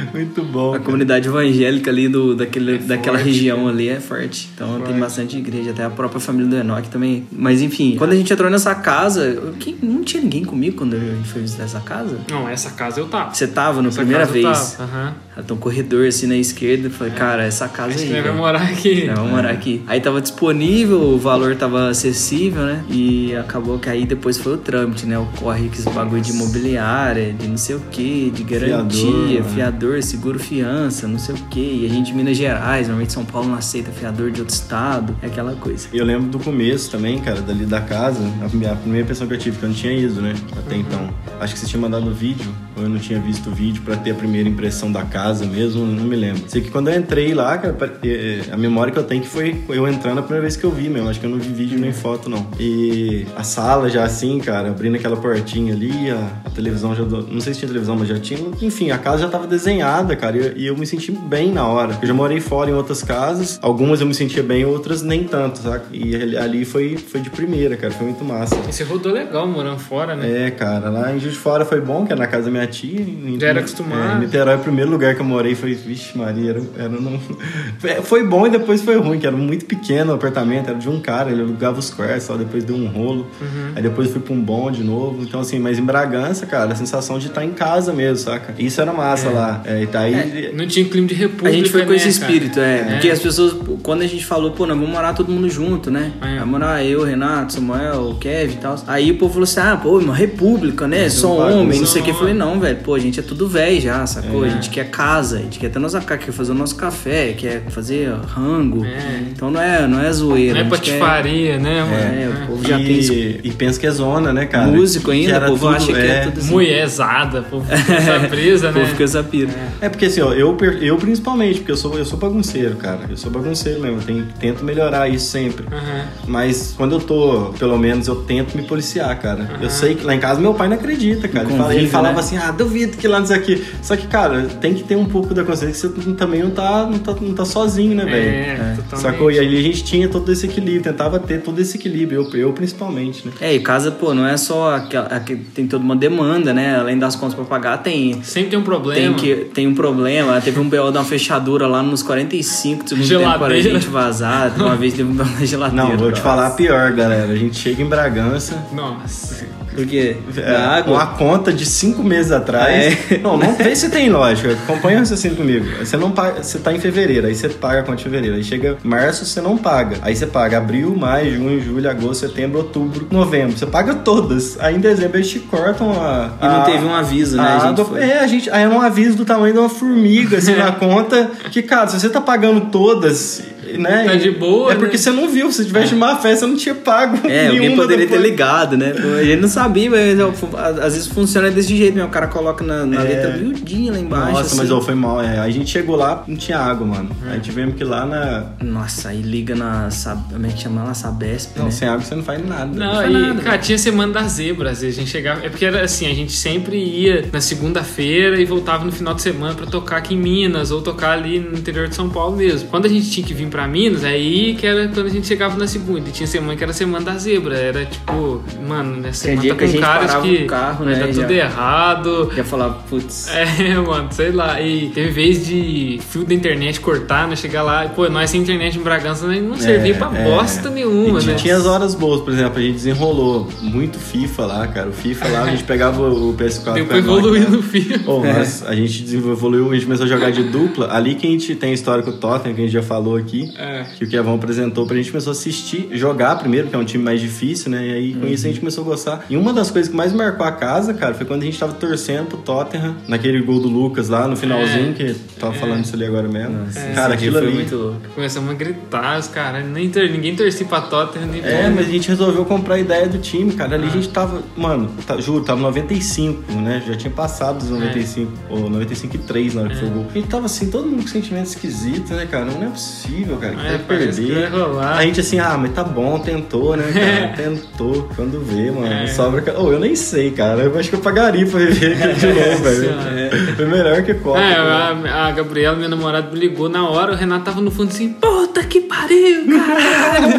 Muito 0.14 0.44
bom. 0.44 0.70
A 0.70 0.72
cara. 0.74 0.84
comunidade 0.84 1.28
evangélica 1.28 1.92
ali 1.92 2.08
do, 2.08 2.36
daquele, 2.36 2.76
é 2.76 2.78
daquela 2.78 3.18
forte, 3.18 3.32
região 3.32 3.66
né? 3.66 3.72
ali 3.72 3.90
é 3.90 4.00
forte. 4.00 4.50
Então 4.54 4.70
forte. 4.70 4.86
tem 4.86 5.00
bastante 5.00 5.38
igreja, 5.38 5.72
até 5.72 5.84
a 5.84 5.90
própria 5.90 6.20
família 6.20 6.50
do 6.50 6.56
Enoch 6.58 6.90
também. 6.90 7.26
Mas 7.32 7.62
enfim, 7.62 7.96
quando 7.98 8.12
a 8.12 8.16
gente 8.16 8.32
entrou 8.32 8.50
nessa 8.50 8.74
casa, 8.76 9.42
não 9.82 10.04
tinha 10.04 10.22
ninguém 10.22 10.44
comigo 10.44 10.78
quando 10.78 10.96
a 10.96 11.00
gente 11.00 11.28
foi 11.28 11.42
visitar 11.42 11.64
essa 11.64 11.80
casa? 11.80 12.20
Não, 12.30 12.48
essa 12.48 12.72
casa 12.72 13.00
eu 13.00 13.08
tava. 13.08 13.34
Você 13.34 13.48
tava 13.48 13.82
na 13.82 13.90
primeira 13.90 14.26
vez? 14.26 14.74
Tava. 14.74 15.16
Uhum. 15.38 15.44
Tem 15.44 15.56
um 15.56 15.60
corredor 15.60 16.08
assim 16.08 16.28
na 16.28 16.36
esquerda. 16.36 16.88
Eu 16.88 16.92
falei, 16.92 17.14
é. 17.14 17.16
cara, 17.16 17.44
essa 17.44 17.68
casa 17.68 17.96
Acho 17.96 18.04
aí. 18.14 18.22
vai 18.22 18.32
morar 18.32 18.64
aqui. 18.64 19.10
Vamos 19.14 19.32
morar 19.32 19.52
aqui. 19.52 19.84
Aí 19.88 20.02
tava 20.02 20.20
disponível, 20.22 21.00
o 21.00 21.18
valor 21.18 21.56
tava 21.56 21.90
acessível, 21.90 22.64
né? 22.64 22.84
E 22.90 23.36
acabou 23.36 23.78
que 23.78 23.90
aí 23.90 24.06
depois 24.06 24.38
foi 24.38 24.54
o 24.54 24.58
trâmite, 24.58 25.06
né? 25.06 25.18
O 25.18 25.26
corre 25.38 25.70
que 25.70 25.78
esse 25.78 25.90
bagulho 25.90 26.22
de 26.22 26.32
imobiliária, 26.32 27.34
de 27.34 27.48
não 27.48 27.58
sei 27.58 27.76
o 27.76 27.80
que, 27.92 28.32
de 28.32 28.44
garantia, 28.44 29.44
fiador, 29.44 29.94
né? 29.94 29.97
Fiador, 29.98 30.04
seguro 30.04 30.40
fiança, 30.40 31.08
não 31.08 31.20
sei 31.20 31.36
o 31.36 31.38
que. 31.50 31.82
E 31.82 31.86
a 31.86 31.90
gente 31.90 32.08
de 32.08 32.14
Minas 32.14 32.38
Gerais, 32.38 32.88
normalmente 32.88 33.14
São 33.14 33.26
Paulo 33.26 33.50
não 33.50 33.56
aceita 33.56 33.92
fiador 33.92 34.32
de 34.32 34.42
outro 34.42 34.56
estado, 34.56 35.16
é 35.22 35.28
aquela 35.28 35.54
coisa. 35.56 35.88
Eu 35.94 36.06
lembro 36.06 36.28
do 36.30 36.40
começo 36.40 36.92
também, 36.92 37.20
cara, 37.20 37.42
dali 37.42 37.66
da 37.66 37.82
casa, 37.82 38.20
a 38.44 38.76
primeira 38.76 39.04
impressão 39.04 39.28
que 39.28 39.34
eu 39.34 39.38
tive, 39.38 39.58
que 39.58 39.64
eu 39.64 39.70
não 39.70 39.76
tinha 39.76 39.94
ido, 39.94 40.22
né? 40.22 40.36
Até 40.58 40.76
uhum. 40.76 40.82
então. 40.82 41.10
Acho 41.40 41.54
que 41.54 41.60
você 41.60 41.68
tinha 41.68 41.82
mandado 41.82 42.08
o 42.08 42.14
vídeo, 42.14 42.52
ou 42.76 42.84
eu 42.84 42.90
não 42.90 42.98
tinha 42.98 43.20
visto 43.20 43.50
o 43.50 43.54
vídeo 43.54 43.82
para 43.84 43.96
ter 43.96 44.12
a 44.12 44.16
primeira 44.16 44.48
impressão 44.48 44.92
da 44.92 45.04
casa 45.04 45.46
mesmo, 45.46 45.86
não 45.86 46.04
me 46.04 46.16
lembro. 46.16 46.44
Sei 46.48 46.62
que 46.62 46.72
quando 46.72 46.90
eu 46.90 46.98
entrei 47.00 47.34
lá, 47.34 47.58
cara, 47.58 47.76
é, 48.04 48.42
a 48.52 48.58
memória 48.58 48.92
que 48.92 49.00
eu 49.00 49.04
tenho 49.04 49.22
que 49.22 49.28
foi 49.28 49.64
eu 49.70 49.88
entrando 49.88 50.20
a 50.20 50.22
primeira 50.22 50.42
vez 50.42 50.56
que 50.56 50.64
eu 50.64 50.72
vi 50.72 50.90
mesmo. 50.90 51.10
Acho 51.10 51.20
que 51.20 51.26
eu 51.26 51.30
não 51.30 51.38
vi 51.38 51.50
vídeo 51.50 51.80
nem 51.80 51.94
foto, 51.94 52.30
não. 52.30 52.48
E 52.60 53.26
a 53.36 53.44
sala 53.44 53.90
já 53.90 54.04
assim, 54.04 54.40
cara, 54.40 54.70
abrindo 54.70 54.96
aquela 54.96 55.16
portinha 55.16 55.74
ali, 55.74 56.10
a, 56.10 56.50
televisão 56.50 56.96
já. 56.96 57.04
Não 57.04 57.40
sei 57.40 57.54
se 57.54 57.60
tinha 57.60 57.68
televisão, 57.68 57.96
mas 57.96 58.08
já 58.08 58.20
tinha. 58.20 58.40
Enfim, 58.62 58.92
a 58.92 58.98
casa 58.98 59.24
já 59.24 59.30
tava 59.30 59.48
desenhada, 59.48 59.87
cara, 60.18 60.54
e, 60.56 60.68
eu 60.68 60.76
me 60.76 60.86
senti 60.86 61.12
bem 61.12 61.52
na 61.52 61.68
hora. 61.68 61.98
Eu 62.02 62.08
já 62.08 62.14
morei 62.14 62.40
fora 62.40 62.70
em 62.70 62.74
outras 62.74 63.04
casas, 63.04 63.60
algumas 63.62 64.02
eu 64.02 64.08
me 64.08 64.14
sentia 64.14 64.44
bem, 64.44 64.66
outras 64.66 65.02
nem 65.02 65.24
tanto, 65.24 65.60
saca? 65.60 65.86
E 65.92 66.36
ali 66.38 66.66
foi, 66.66 66.98
foi 66.98 67.22
de 67.22 67.30
primeira, 67.30 67.78
cara, 67.78 67.94
foi 67.94 68.08
muito 68.08 68.24
massa. 68.24 68.56
E 68.68 68.74
você 68.74 68.84
rodou 68.84 69.14
legal 69.14 69.48
morando 69.48 69.80
fora, 69.80 70.16
né? 70.16 70.48
É, 70.48 70.52
cara, 70.52 70.90
lá 70.90 71.14
em 71.14 71.20
Juiz 71.20 71.34
de 71.34 71.40
Fora 71.40 71.66
foi 71.66 71.82
bom, 71.82 72.06
que 72.06 72.12
era 72.12 72.20
na 72.20 72.28
casa 72.28 72.46
da 72.46 72.52
minha 72.52 72.68
tia. 72.68 73.00
Em, 73.02 73.40
já 73.40 73.48
era 73.48 73.60
acostumado. 73.60 74.18
É, 74.18 74.20
Niterói, 74.20 74.56
o 74.56 74.60
primeiro 74.60 74.90
lugar 74.92 75.16
que 75.16 75.22
eu 75.22 75.26
morei 75.26 75.56
foi, 75.56 75.74
vixe 75.74 76.18
Maria, 76.18 76.52
era, 76.52 76.62
era 76.78 76.90
não... 76.90 77.20
Foi 78.04 78.24
bom 78.24 78.48
e 78.48 78.50
depois 78.50 78.82
foi 78.82 78.98
ruim, 78.98 79.20
que 79.20 79.28
era 79.28 79.36
muito 79.36 79.66
pequeno 79.66 80.12
o 80.12 80.16
apartamento, 80.16 80.70
era 80.70 80.78
de 80.78 80.90
um 80.90 81.00
cara, 81.00 81.32
ele 81.32 81.42
alugava 81.42 81.80
os 81.80 81.90
quartos, 81.90 82.24
só 82.24 82.36
depois 82.36 82.64
deu 82.64 82.76
um 82.76 82.88
rolo. 82.88 83.28
Uhum. 83.40 83.72
Aí 83.76 83.82
depois 83.82 84.12
fui 84.12 84.22
pra 84.22 84.34
um 84.34 84.42
bom 84.42 84.72
de 84.72 84.84
novo. 84.84 85.24
Então, 85.24 85.40
assim, 85.40 85.60
mas 85.60 85.78
em 85.78 85.84
Bragança, 85.84 86.46
cara, 86.46 86.74
a 86.74 86.76
sensação 86.76 87.20
de 87.20 87.28
estar 87.28 87.44
em 87.44 87.52
casa 87.52 87.94
mesmo, 87.94 88.18
saca? 88.18 88.54
Isso 88.58 88.82
era 88.82 88.92
massa 88.92 89.28
é. 89.28 89.32
lá. 89.32 89.62
É, 89.66 89.77
tá 89.86 90.00
aí. 90.02 90.52
Não 90.56 90.66
tinha 90.68 90.86
clima 90.86 91.08
de 91.08 91.14
república. 91.14 91.50
A 91.50 91.52
gente 91.52 91.70
foi 91.70 91.84
com 91.84 91.92
né, 91.92 91.96
esse 91.98 92.10
espírito, 92.10 92.60
é. 92.60 92.80
É. 92.80 92.84
Porque 92.94 93.10
as 93.10 93.20
pessoas, 93.20 93.56
quando 93.84 94.02
a 94.02 94.08
gente 94.08 94.26
falou, 94.26 94.52
pô, 94.52 94.66
nós 94.66 94.76
vamos 94.78 94.92
morar 94.92 95.14
todo 95.14 95.32
mundo 95.32 95.50
junto, 95.50 95.92
né? 95.92 96.12
É. 96.22 96.38
Vai 96.38 96.46
morar 96.46 96.84
eu, 96.84 97.04
Renato, 97.04 97.54
Samuel, 97.54 98.18
Kevin 98.20 98.54
e 98.54 98.58
tal. 98.58 98.76
Aí 98.88 99.12
o 99.12 99.16
povo 99.18 99.34
falou 99.34 99.44
assim: 99.44 99.60
ah, 99.60 99.78
pô, 99.82 100.00
uma 100.00 100.16
república, 100.16 100.88
né? 100.88 101.10
Só 101.10 101.36
bagunça. 101.38 101.58
homem, 101.58 101.80
não 101.80 101.86
sei 101.86 102.02
o 102.02 102.06
que. 102.06 102.12
Eu 102.12 102.16
falei, 102.16 102.34
não, 102.34 102.60
velho, 102.60 102.78
pô, 102.78 102.96
a 102.96 103.00
gente 103.00 103.20
é 103.20 103.24
tudo 103.24 103.48
velho 103.48 103.80
já, 103.82 104.06
sacou? 104.08 104.46
É. 104.46 104.48
A 104.48 104.52
gente 104.52 104.70
quer 104.70 104.90
casa, 104.90 105.38
a 105.38 105.42
gente 105.42 105.60
quer 105.60 105.70
ter 105.70 105.80
nossa 105.80 106.00
casa, 106.02 106.22
quer 106.22 106.32
fazer 106.32 106.52
o 106.52 106.56
nosso 106.56 106.76
café, 106.76 107.34
quer 107.38 107.64
fazer 107.70 108.10
rango. 108.28 108.86
É. 108.86 109.22
Então 109.32 109.52
não 109.52 109.62
é, 109.62 109.86
não 109.88 110.00
é 110.02 110.12
zoeira. 110.12 110.54
Não 110.54 110.62
é 110.62 110.64
a 110.64 110.76
gente 110.76 110.82
quer- 110.82 111.00
patifaria, 111.00 111.60
né, 111.60 111.82
mano? 111.84 111.94
É, 111.96 112.44
o 112.44 112.48
povo 112.48 112.68
já 112.68 112.80
e, 112.80 112.86
pensa. 112.86 113.14
e 113.14 113.52
pensa 113.58 113.80
que 113.80 113.86
é 113.88 113.92
zona, 113.92 114.32
né, 114.34 114.46
cara? 114.46 114.68
Músico 114.68 115.12
ainda, 115.12 115.38
o 115.38 115.42
povo 115.52 115.66
tudo- 115.66 115.76
acha 115.76 115.94
que 115.94 116.00
é 116.00 116.22
tudo 116.22 116.40
assim. 116.40 116.52
Mulherzada, 116.52 117.42
pô, 117.44 117.62
essa 117.70 118.28
presa, 118.28 118.70
O 118.70 118.72
né? 118.72 118.80
povo 118.80 118.92
fica 118.92 119.04
essa 119.04 119.24
pira. 119.24 119.50
É 119.82 119.90
porque 119.90 120.06
assim, 120.06 120.22
ó, 120.22 120.34
eu, 120.34 120.56
eu 120.82 120.98
principalmente, 120.98 121.60
porque 121.60 121.72
eu 121.72 121.78
sou, 121.78 121.98
eu 121.98 122.06
sou 122.06 122.18
bagunceiro, 122.18 122.76
cara. 122.76 123.02
Eu 123.10 123.18
sou 123.18 123.32
bagunceiro 123.32 123.80
mesmo, 123.82 124.02
tenho, 124.02 124.28
tento 124.40 124.64
melhorar 124.64 125.08
isso 125.10 125.26
sempre. 125.30 125.66
Aham. 125.72 126.06
Mas 126.28 126.74
quando 126.78 126.94
eu 126.94 127.00
tô, 127.00 127.54
pelo 127.58 127.78
menos, 127.78 128.08
eu 128.08 128.16
tento 128.24 128.56
me 128.56 128.64
policiar, 128.64 129.18
cara. 129.20 129.50
Eu 129.62 129.70
sei 129.70 129.96
que 129.96 130.04
lá 130.04 130.14
em 130.16 130.20
casa 130.20 130.40
meu 130.40 130.54
pai 130.54 130.68
não 130.68 130.76
acredita, 130.76 131.28
cara. 131.28 131.46
Ele, 131.48 131.58
fala- 131.58 131.70
ele 131.70 131.76
Convive, 131.80 131.92
falava 131.92 132.14
né? 132.16 132.20
assim, 132.20 132.38
ah, 132.38 132.52
duvido 132.52 132.98
que 132.98 133.08
lá 133.08 133.20
nisso 133.20 133.34
aqui. 133.34 133.64
Só 133.82 133.96
que, 133.96 134.08
cara, 134.08 134.44
tem 134.62 134.74
que 134.74 134.84
ter 134.84 134.96
um 134.96 135.06
pouco 135.06 135.34
da 135.34 135.44
consciência 135.44 135.90
que 135.90 136.02
você 136.04 136.14
também 136.14 136.42
não 136.44 136.52
tá, 136.52 136.86
não 136.86 137.00
tá, 137.00 137.16
não 137.20 137.34
tá 137.34 137.46
sozinho, 137.46 137.96
né, 137.96 138.06
velho? 138.06 138.28
É, 138.30 138.74
totalmente. 138.78 139.02
Sacou? 139.02 139.32
E 139.32 139.40
aí 139.40 139.58
a 139.58 139.62
gente 139.62 139.84
tinha 139.84 140.08
todo 140.08 140.32
esse 140.32 140.46
equilíbrio, 140.46 140.82
tentava 140.84 141.20
ter 141.20 141.42
todo 141.42 141.60
esse 141.60 141.78
equilíbrio, 141.78 142.28
eu, 142.34 142.40
eu 142.40 142.54
principalmente, 142.54 143.26
né? 143.28 143.34
É, 143.42 143.54
e 143.54 143.60
casa, 143.60 143.92
pô, 143.92 144.14
não 144.14 144.26
é 144.28 144.38
só 144.38 144.76
aquela, 144.76 145.08
aque- 145.08 145.36
tem 145.36 145.68
toda 145.68 145.84
uma 145.84 145.96
demanda, 145.96 146.54
né? 146.54 146.76
Além 146.78 146.98
das 146.98 147.16
contas 147.16 147.36
pra 147.36 147.46
pagar, 147.46 147.78
tem 147.78 148.22
Sempre 148.24 148.50
tem 148.52 148.60
um 148.60 148.62
tem 148.62 148.64
problema. 148.64 149.16
que 149.16 149.36
tem 149.58 149.66
um 149.66 149.74
problema. 149.74 150.40
Teve 150.40 150.60
um 150.60 150.70
BO 150.70 150.92
de 150.92 151.00
uma 151.00 151.04
fechadura 151.04 151.66
lá 151.66 151.82
nos 151.82 152.04
45 152.04 152.84
do 152.84 152.90
segundo 152.90 153.08
tempo 153.08 153.40
para 153.40 153.56
a 153.56 153.60
gente 153.60 153.88
vazar. 153.88 154.54
Uma 154.56 154.76
vez 154.76 154.94
teve 154.94 155.10
um 155.10 155.16
BO 155.16 155.24
na 155.24 155.44
geladeira. 155.44 155.88
Não, 155.88 155.98
vou 155.98 156.12
te 156.12 156.22
falar 156.22 156.52
pior, 156.52 156.92
galera. 156.92 157.32
A 157.32 157.36
gente 157.36 157.58
chega 157.58 157.82
em 157.82 157.90
Bragança, 157.90 158.64
Nossa. 158.72 159.48
Porque 159.78 160.16
É, 160.36 160.52
na 160.52 160.70
água. 160.78 160.94
Uma 160.96 161.06
conta 161.08 161.54
de 161.54 161.66
cinco 161.66 162.04
meses 162.04 162.32
atrás. 162.32 162.98
É. 163.12 163.18
Não, 163.22 163.38
não 163.38 163.54
vê 163.54 163.76
se 163.76 163.90
tem 163.90 164.10
lógica. 164.10 164.52
Acompanha 164.54 164.98
o 164.98 165.00
raciocínio 165.00 165.38
comigo. 165.38 165.66
Você 165.80 165.96
não 165.98 166.12
paga, 166.12 166.42
você 166.44 166.58
tá 166.58 166.74
em 166.74 166.80
fevereiro, 166.80 167.28
aí 167.28 167.36
você 167.36 167.48
paga 167.50 167.80
a 167.82 167.84
conta 167.84 167.98
de 167.98 168.04
fevereiro. 168.04 168.36
Aí 168.36 168.44
chega 168.44 168.78
março, 168.84 169.26
você 169.26 169.40
não 169.42 169.58
paga. 169.58 169.98
Aí 170.02 170.16
você 170.16 170.26
paga 170.26 170.58
abril, 170.58 170.96
maio, 170.96 171.36
junho, 171.36 171.62
julho, 171.62 171.90
agosto, 171.90 172.22
setembro, 172.28 172.58
outubro, 172.60 173.08
novembro. 173.12 173.58
Você 173.58 173.66
paga 173.66 173.94
todas. 173.96 174.58
Aí 174.60 174.76
em 174.76 174.80
dezembro 174.80 175.18
eles 175.18 175.30
te 175.30 175.40
cortam 175.40 175.92
a. 175.92 176.32
E 176.42 176.46
não 176.46 176.62
a- 176.62 176.66
teve 176.66 176.86
um 176.86 176.94
aviso, 176.94 177.38
né? 177.38 177.44
a 177.44 177.58
A 177.58 177.68
gente. 177.76 177.98
É, 178.00 178.20
a 178.20 178.28
gente. 178.28 178.50
Aí 178.50 178.64
é 178.64 178.68
um 178.68 178.82
aviso 178.82 179.16
do 179.18 179.26
tamanho 179.26 179.54
de 179.54 179.60
uma 179.60 179.70
formiga, 179.70 180.38
assim, 180.38 180.56
na 180.58 180.72
conta. 180.72 181.30
Que, 181.52 181.62
cara, 181.62 181.88
se 181.88 182.00
você 182.00 182.10
tá 182.10 182.20
pagando 182.22 182.62
todas. 182.72 183.44
Né? 183.78 184.06
Tá 184.08 184.16
de 184.16 184.32
boa, 184.32 184.72
É 184.72 184.76
porque 184.76 184.94
né? 184.96 184.98
você 184.98 185.12
não 185.12 185.28
viu. 185.28 185.52
Se 185.52 185.66
tivesse 185.66 185.90
de 185.90 185.96
má 185.96 186.16
fé, 186.16 186.34
você 186.34 186.46
não 186.46 186.56
tinha 186.56 186.74
pago. 186.74 187.18
É, 187.28 187.48
alguém 187.48 187.60
nenhuma 187.60 187.82
poderia 187.82 188.06
ter 188.06 188.12
depois. 188.14 188.30
ligado, 188.32 188.78
né? 188.78 188.94
A 189.20 189.24
gente 189.26 189.42
não 189.42 189.50
sabia, 189.68 189.90
mas 189.90 190.40
fu- 190.40 190.50
às 190.58 190.94
vezes 190.94 191.08
funciona 191.08 191.50
desse 191.50 191.76
jeito 191.76 191.94
mesmo. 191.94 192.08
O 192.10 192.12
cara 192.12 192.28
coloca 192.28 192.64
na, 192.64 192.86
na 192.86 193.02
É. 193.02 193.04
letra 193.08 193.38
miudinha 193.38 193.92
lá 193.92 194.00
embaixo. 194.00 194.32
Nossa, 194.32 194.42
assim. 194.48 194.58
mas 194.58 194.72
ó, 194.72 194.82
foi 194.82 194.96
mal. 194.96 195.22
É. 195.22 195.40
Aí 195.40 195.50
a 195.50 195.54
gente 195.54 195.70
chegou 195.70 195.96
lá, 195.96 196.24
não 196.28 196.36
tinha 196.36 196.58
água, 196.60 196.86
mano. 196.88 197.10
Aí 197.30 197.40
tivemos 197.40 197.76
que 197.76 197.84
ir 197.84 197.86
lá 197.86 198.06
na. 198.06 198.46
Nossa, 198.64 199.10
aí 199.10 199.22
liga 199.22 199.56
na. 199.56 199.90
Sab... 199.92 200.18
Como 200.32 200.46
é 200.46 200.50
que 200.50 200.60
chama 200.62 200.84
lá? 200.84 200.94
Sabesp, 200.94 201.58
Não, 201.58 201.66
né? 201.66 201.72
sem 201.72 201.88
água 201.88 202.04
você 202.04 202.16
não 202.16 202.24
faz 202.24 202.46
nada. 202.46 202.66
Não, 202.66 202.96
faz 202.96 203.10
e, 203.10 203.14
nada, 203.14 203.42
cara, 203.42 203.58
tinha 203.58 203.78
semana 203.78 204.14
das 204.14 204.32
zebras. 204.34 204.74
Às 204.74 204.82
vezes 204.82 204.98
a 204.98 205.00
gente 205.02 205.12
chegava. 205.12 205.46
É 205.46 205.50
porque 205.50 205.66
era 205.66 205.84
assim, 205.84 206.08
a 206.10 206.14
gente 206.14 206.32
sempre 206.32 206.78
ia 206.78 207.26
na 207.32 207.42
segunda-feira 207.42 208.40
e 208.40 208.46
voltava 208.46 208.84
no 208.86 208.92
final 208.92 209.14
de 209.14 209.22
semana 209.22 209.54
pra 209.54 209.66
tocar 209.66 209.98
aqui 209.98 210.14
em 210.14 210.18
Minas 210.18 210.72
ou 210.72 210.82
tocar 210.82 211.12
ali 211.12 211.40
no 211.40 211.58
interior 211.58 211.88
de 211.88 211.96
São 211.96 212.10
Paulo 212.10 212.36
mesmo. 212.38 212.70
Quando 212.70 212.86
a 212.86 212.90
gente 212.90 213.10
tinha 213.10 213.26
que 213.26 213.34
vir 213.34 213.48
pra 213.48 213.68
Minas, 213.68 214.04
aí 214.04 214.56
que 214.56 214.66
era 214.66 214.88
quando 214.88 215.06
a 215.08 215.10
gente 215.10 215.28
chegava 215.28 215.58
na 215.58 215.68
segunda. 215.68 216.10
E 216.10 216.12
tinha 216.12 216.28
semana 216.28 216.56
que 216.56 216.64
era 216.64 216.74
semana 216.74 217.06
da 217.06 217.18
zebra. 217.18 217.58
Era 217.58 217.86
tipo, 217.86 218.42
mano, 218.68 218.98
nessa 218.98 219.24
Tinha 219.26 219.42
semana 219.42 219.42
dia 219.42 219.56
que 219.58 219.64
a 219.64 219.68
com 219.68 219.72
gente 219.74 219.82
caras 219.82 220.16
que 220.16 220.44
o 220.44 220.48
carro, 220.48 220.86
né, 220.86 220.94
e 221.10 221.14
tudo 221.14 221.22
já- 221.28 221.32
errado. 221.34 222.32
Ia 222.36 222.44
falar, 222.44 222.70
putz. 222.90 223.28
É, 223.30 223.74
mano, 223.80 224.08
sei 224.12 224.32
lá. 224.32 224.62
E 224.62 224.90
teve 224.90 225.10
vez 225.12 225.46
de 225.46 226.00
fio 226.10 226.24
da 226.26 226.34
internet 226.34 226.80
cortar, 226.80 227.28
né? 227.28 227.36
Chegar 227.36 227.64
lá 227.64 227.86
e, 227.86 227.90
pô, 227.90 228.08
nós 228.10 228.30
sem 228.30 228.42
internet 228.42 228.78
em 228.78 228.82
Bragança 228.82 229.28
né, 229.28 229.40
não 229.40 229.56
servia 229.58 229.96
pra 229.96 230.12
é. 230.16 230.24
bosta 230.24 230.70
nenhuma, 230.70 231.22
E 231.22 231.26
né? 231.26 231.34
tinha 231.36 231.56
as 231.58 231.66
horas 231.66 231.96
boas, 231.96 232.22
por 232.22 232.32
exemplo, 232.34 232.60
a 232.60 232.62
gente 232.62 232.74
desenrolou 232.74 233.48
muito 233.62 233.98
FIFA 234.00 234.46
lá, 234.46 234.68
cara. 234.68 234.90
O 234.90 234.94
FIFA 234.94 235.28
lá, 235.30 235.44
a 235.44 235.50
gente 235.52 235.64
pegava 235.66 236.02
o 236.02 236.34
PS4 236.34 236.74
Depois 236.74 236.88
com 236.88 236.94
a 236.94 236.98
evoluiu 236.98 237.40
máquina. 237.42 237.58
no 237.58 237.64
fio. 237.64 238.00
Pô, 238.00 238.20
mas 238.20 238.64
a 238.66 238.76
gente 238.76 239.02
desenvolveu, 239.04 239.72
a 239.72 239.74
gente 239.74 239.86
começou 239.86 240.06
a 240.06 240.10
jogar 240.10 240.32
de 240.32 240.44
dupla. 240.44 240.90
Ali 240.94 241.16
que 241.16 241.26
a 241.28 241.30
gente 241.30 241.56
tem 241.56 241.72
a 241.72 241.74
história 241.74 242.04
com 242.04 242.12
o 242.12 242.14
Tottenham, 242.14 242.56
que 242.56 242.62
a 242.62 242.64
gente 242.66 242.74
já 242.74 242.84
falou 242.84 243.16
aqui. 243.16 243.52
É. 243.58 243.86
Que 243.98 244.04
o 244.04 244.08
Kevão 244.08 244.36
apresentou 244.36 244.86
pra 244.86 244.96
gente, 244.96 245.12
começou 245.12 245.32
a 245.32 245.34
assistir, 245.34 245.90
jogar 245.94 246.36
primeiro, 246.38 246.68
que 246.68 246.76
é 246.76 246.80
um 246.80 246.86
time 246.86 247.04
mais 247.04 247.20
difícil, 247.22 247.72
né? 247.72 247.86
E 247.88 247.94
aí 247.94 248.14
com 248.14 248.28
isso 248.28 248.46
a 248.46 248.50
gente 248.50 248.60
começou 248.60 248.84
a 248.84 248.88
gostar. 248.88 249.26
E 249.30 249.36
uma 249.38 249.47
das 249.54 249.72
coisas 249.72 249.90
que 249.90 249.96
mais 249.96 250.14
marcou 250.14 250.46
a 250.46 250.52
casa, 250.52 250.94
cara, 250.94 251.14
foi 251.14 251.26
quando 251.26 251.44
a 251.44 251.46
gente 251.46 251.58
tava 251.60 251.74
torcendo 251.74 252.28
pro 252.28 252.38
Tottenham, 252.38 252.96
naquele 253.08 253.42
gol 253.42 253.60
do 253.60 253.68
Lucas 253.68 254.10
lá 254.10 254.28
no 254.28 254.36
finalzinho, 254.36 254.92
É. 254.92 254.94
que 254.94 255.14
tava 255.40 255.54
falando 255.54 255.84
isso 255.84 255.96
ali 255.96 256.06
agora 256.06 256.28
mesmo. 256.28 256.66
Nossa, 256.66 256.80
cara, 256.80 256.90
esse 256.90 256.96
dia 256.98 257.14
aquilo 257.30 257.34
foi 257.40 257.48
ali. 257.48 257.54
muito 257.56 257.76
louco. 257.76 258.02
Começamos 258.16 258.52
a 258.52 258.54
gritar, 258.54 259.20
os 259.20 259.28
caras. 259.28 259.66
Nem 259.66 259.88
ninguém 260.12 260.36
torcia 260.36 260.66
pra 260.66 260.82
Tottenham 260.82 261.28
nem 261.28 261.42
É, 261.44 261.62
pra- 261.62 261.70
mas 261.72 261.88
a 261.88 261.92
gente 261.92 262.08
resolveu 262.10 262.46
comprar 262.46 262.76
a 262.76 262.80
ideia 262.80 263.08
do 263.08 263.18
time, 263.18 263.52
cara. 263.54 263.76
Ali 263.76 263.88
a 263.88 263.90
gente 263.90 264.10
tava, 264.10 264.42
mano, 264.56 264.90
tá, 265.06 265.18
juro, 265.20 265.44
tava 265.44 265.60
95, 265.62 266.52
né? 266.54 266.84
Já 266.88 266.96
tinha 266.96 267.12
passado 267.12 267.60
dos 267.60 267.70
95, 267.70 268.32
ou 268.50 268.70
95 268.70 269.16
e 269.16 269.20
3 269.20 269.54
na 269.56 269.62
hora 269.62 269.70
que 269.72 269.78
foi 269.78 269.88
o 269.88 269.92
gol. 269.92 270.06
A 270.10 270.14
gente 270.14 270.28
tava 270.28 270.46
assim, 270.46 270.70
todo 270.70 270.88
mundo 270.88 271.02
com 271.04 271.08
sentimento 271.08 271.46
esquisito, 271.48 272.14
né, 272.14 272.26
cara? 272.26 272.46
Não 272.46 272.64
é 272.64 272.70
possível, 272.70 273.38
cara, 273.38 273.56
que 273.56 273.66
É, 273.66 273.70
vai 273.70 273.80
parece 273.80 274.22
que 274.22 274.28
perder. 274.28 274.50
vai 274.50 274.60
rolar. 274.62 274.98
A 274.98 275.04
gente 275.04 275.20
assim, 275.20 275.40
ah, 275.40 275.58
mas 275.58 275.72
tá 275.74 275.84
bom, 275.84 276.20
tentou, 276.20 276.76
né, 276.76 276.84
cara? 276.92 277.34
Tentou. 277.38 278.10
Quando 278.16 278.40
vê, 278.44 278.72
mano, 278.72 279.08
É. 279.40 279.46
sobra. 279.46 279.60
Oh, 279.60 279.72
eu 279.72 279.80
nem 279.80 279.96
sei, 279.96 280.32
cara. 280.32 280.62
Eu 280.64 280.78
acho 280.78 280.90
que 280.90 280.96
eu 280.96 281.00
pagaria 281.00 281.46
pra 281.46 281.60
viver 281.60 281.94
aquilo 281.94 282.14
de 282.14 282.28
novo, 282.34 282.64
velho. 282.64 282.80
Senhora. 282.82 283.56
Foi 283.56 283.66
melhor 283.66 284.02
que 284.04 284.14
Copa. 284.16 284.40
É, 284.40 284.56
cara. 284.56 284.98
a, 285.10 285.28
a 285.28 285.32
Gabriela, 285.32 285.76
minha 285.76 285.90
namorada, 285.90 286.32
me 286.32 286.40
ligou 286.40 286.70
na 286.70 286.88
hora, 286.90 287.14
o 287.14 287.16
Renato 287.16 287.46
tava 287.46 287.62
no 287.62 287.70
fundo 287.72 287.90
assim, 287.90 288.10
puta 288.14 288.64
que 288.64 288.82
pariu, 289.02 289.46
caralho! 289.58 290.38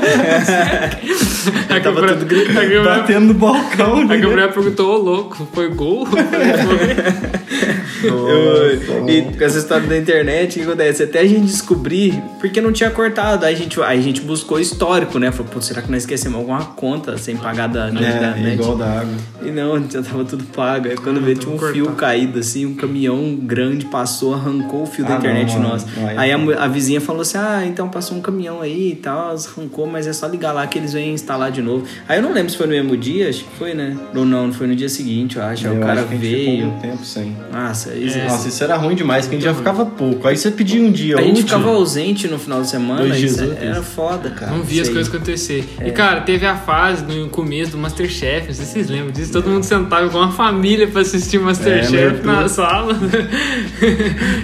a, 1.69 1.81
Tava 1.81 1.81
Gabriela, 1.81 2.17
tudo 2.17 2.27
gritando, 2.27 2.59
a, 2.59 2.63
Gabriela, 2.63 2.85
batendo 2.99 3.27
no 3.27 3.35
balcão. 3.35 3.99
a 3.99 4.05
né? 4.05 4.17
Gabriela 4.19 4.53
perguntou, 4.53 4.95
ô 4.95 4.99
louco, 4.99 5.49
foi 5.53 5.69
gol? 5.69 6.07
Eu 8.03 9.09
e 9.09 9.23
com 9.37 9.45
essa 9.45 9.59
história 9.59 9.87
da 9.87 9.97
internet, 9.97 10.53
o 10.59 10.63
que 10.63 10.69
acontece? 10.69 11.03
Até 11.03 11.19
a 11.21 11.27
gente 11.27 11.47
descobrir, 11.47 12.23
porque 12.39 12.61
não 12.61 12.71
tinha 12.73 12.91
cortado. 12.91 13.45
Aí 13.45 13.55
a 13.55 13.57
gente, 13.57 13.81
aí 13.83 13.99
a 13.99 14.03
gente 14.03 14.21
buscou 14.21 14.61
histórico, 14.61 15.19
né? 15.19 15.33
Falou, 15.33 15.51
pô, 15.53 15.61
será 15.61 15.83
que 15.83 15.91
nós 15.91 16.03
esquecemos 16.03 16.39
alguma 16.39 16.65
conta 16.65 17.19
sem 17.19 17.37
pagar 17.37 17.67
da, 17.69 17.91
da 17.91 18.01
É, 18.01 18.35
net? 18.41 18.55
igual 18.55 18.77
da 18.77 19.01
água. 19.01 19.15
E 19.43 19.51
não, 19.51 19.83
já 19.91 20.01
tava 20.03 20.25
tudo 20.25 20.45
pago. 20.45 20.87
Aí 20.89 20.97
quando 20.97 21.21
veio, 21.21 21.37
tinha 21.39 21.53
um 21.53 21.59
fio 21.59 21.87
caído, 21.93 22.39
assim, 22.39 22.67
um 22.67 22.75
caminhão 22.75 23.35
grande 23.43 23.87
passou, 23.87 24.33
arrancou 24.35 24.83
o 24.85 24.87
fio 24.87 25.05
da 25.05 25.15
Ah, 25.15 25.19
internet 25.19 25.53
não, 25.55 25.61
mano. 25.63 25.73
nossa. 25.73 25.87
Não, 25.97 26.09
aí 26.09 26.19
aí 26.19 26.31
é 26.31 26.35
a, 26.35 26.65
a 26.65 26.69
vizinha 26.69 27.01
falou 27.01 27.23
assim: 27.23 27.39
ah, 27.39 27.65
então 27.67 27.89
passou 27.89 28.17
um 28.17 28.21
caminhão 28.21 28.48
aí 28.61 28.93
e 28.93 28.95
tal, 28.97 29.35
arrancou, 29.35 29.87
mas 29.87 30.07
é 30.07 30.13
só 30.13 30.27
ligar 30.27 30.53
lá 30.53 30.67
que 30.67 30.79
eles 30.79 30.93
vêm 30.93 31.13
instalar 31.13 31.51
de 31.51 31.61
novo. 31.63 31.85
Aí 32.09 32.19
eu 32.19 32.23
não 32.23 32.33
lembro 32.33 32.51
se 32.51 32.57
foi 32.57 32.67
no 32.67 32.73
mesmo 32.73 32.97
dia, 32.97 33.29
acho 33.29 33.45
que 33.45 33.57
foi, 33.59 33.75
né? 33.75 33.97
Ou 34.15 34.25
não, 34.25 34.53
foi 34.53 34.67
no 34.67 34.75
dia 34.75 34.89
seguinte, 34.89 35.37
eu 35.37 35.43
acho. 35.43 35.67
Aí 35.67 35.73
Eu 35.75 35.81
o 35.81 35.85
cara 35.85 36.01
acho 36.01 36.09
que 36.09 36.15
a 36.15 36.19
gente 36.19 36.37
ficou 36.39 36.55
veio. 36.57 36.67
um 36.69 36.79
tempo 36.81 37.05
sem. 37.05 37.37
Nossa, 37.53 37.95
isso, 37.95 38.19
Nossa, 38.19 38.49
isso 38.49 38.65
era 38.65 38.77
ruim 38.77 38.95
demais, 38.95 39.27
que 39.27 39.35
a 39.35 39.39
gente 39.39 39.45
já 39.45 39.55
ficava 39.55 39.85
pouco. 39.87 40.27
Aí 40.27 40.37
você 40.37 40.51
pedia 40.51 40.81
um 40.83 40.91
dia 40.91 41.17
A 41.19 41.21
gente 41.23 41.33
útil. 41.33 41.45
ficava 41.45 41.69
ausente 41.71 42.27
no 42.29 42.39
final 42.39 42.63
de 42.63 42.69
semana, 42.69 43.01
Dois 43.03 43.17
isso 43.23 43.37
dias 43.37 43.41
é- 43.51 43.53
úteis. 43.53 43.71
era 43.71 43.83
foda, 43.83 44.31
cara. 44.31 44.53
Não 44.53 44.63
vi 44.63 44.81
as 44.81 44.87
Isso 44.87 44.93
coisas 44.95 45.15
acontecer. 45.15 45.65
E, 45.85 45.91
cara, 45.91 46.21
teve 46.23 46.47
a 46.47 46.57
fase 46.57 47.05
no 47.05 47.29
começo 47.29 47.73
do 47.73 47.79
Masterchef, 47.79 48.47
não 48.49 48.55
sei 48.55 48.65
se 48.65 48.73
vocês 48.73 48.89
lembram 48.89 49.11
disso. 49.13 49.33
Todo 49.33 49.49
mundo 49.49 49.65
sentava 49.65 50.09
com 50.09 50.19
uma 50.19 50.33
família 50.33 50.87
pra 50.87 51.01
assistir 51.03 51.39
Masterchef 51.39 52.21
É, 52.21 52.23
na 52.25 52.49
sala. 52.49 52.95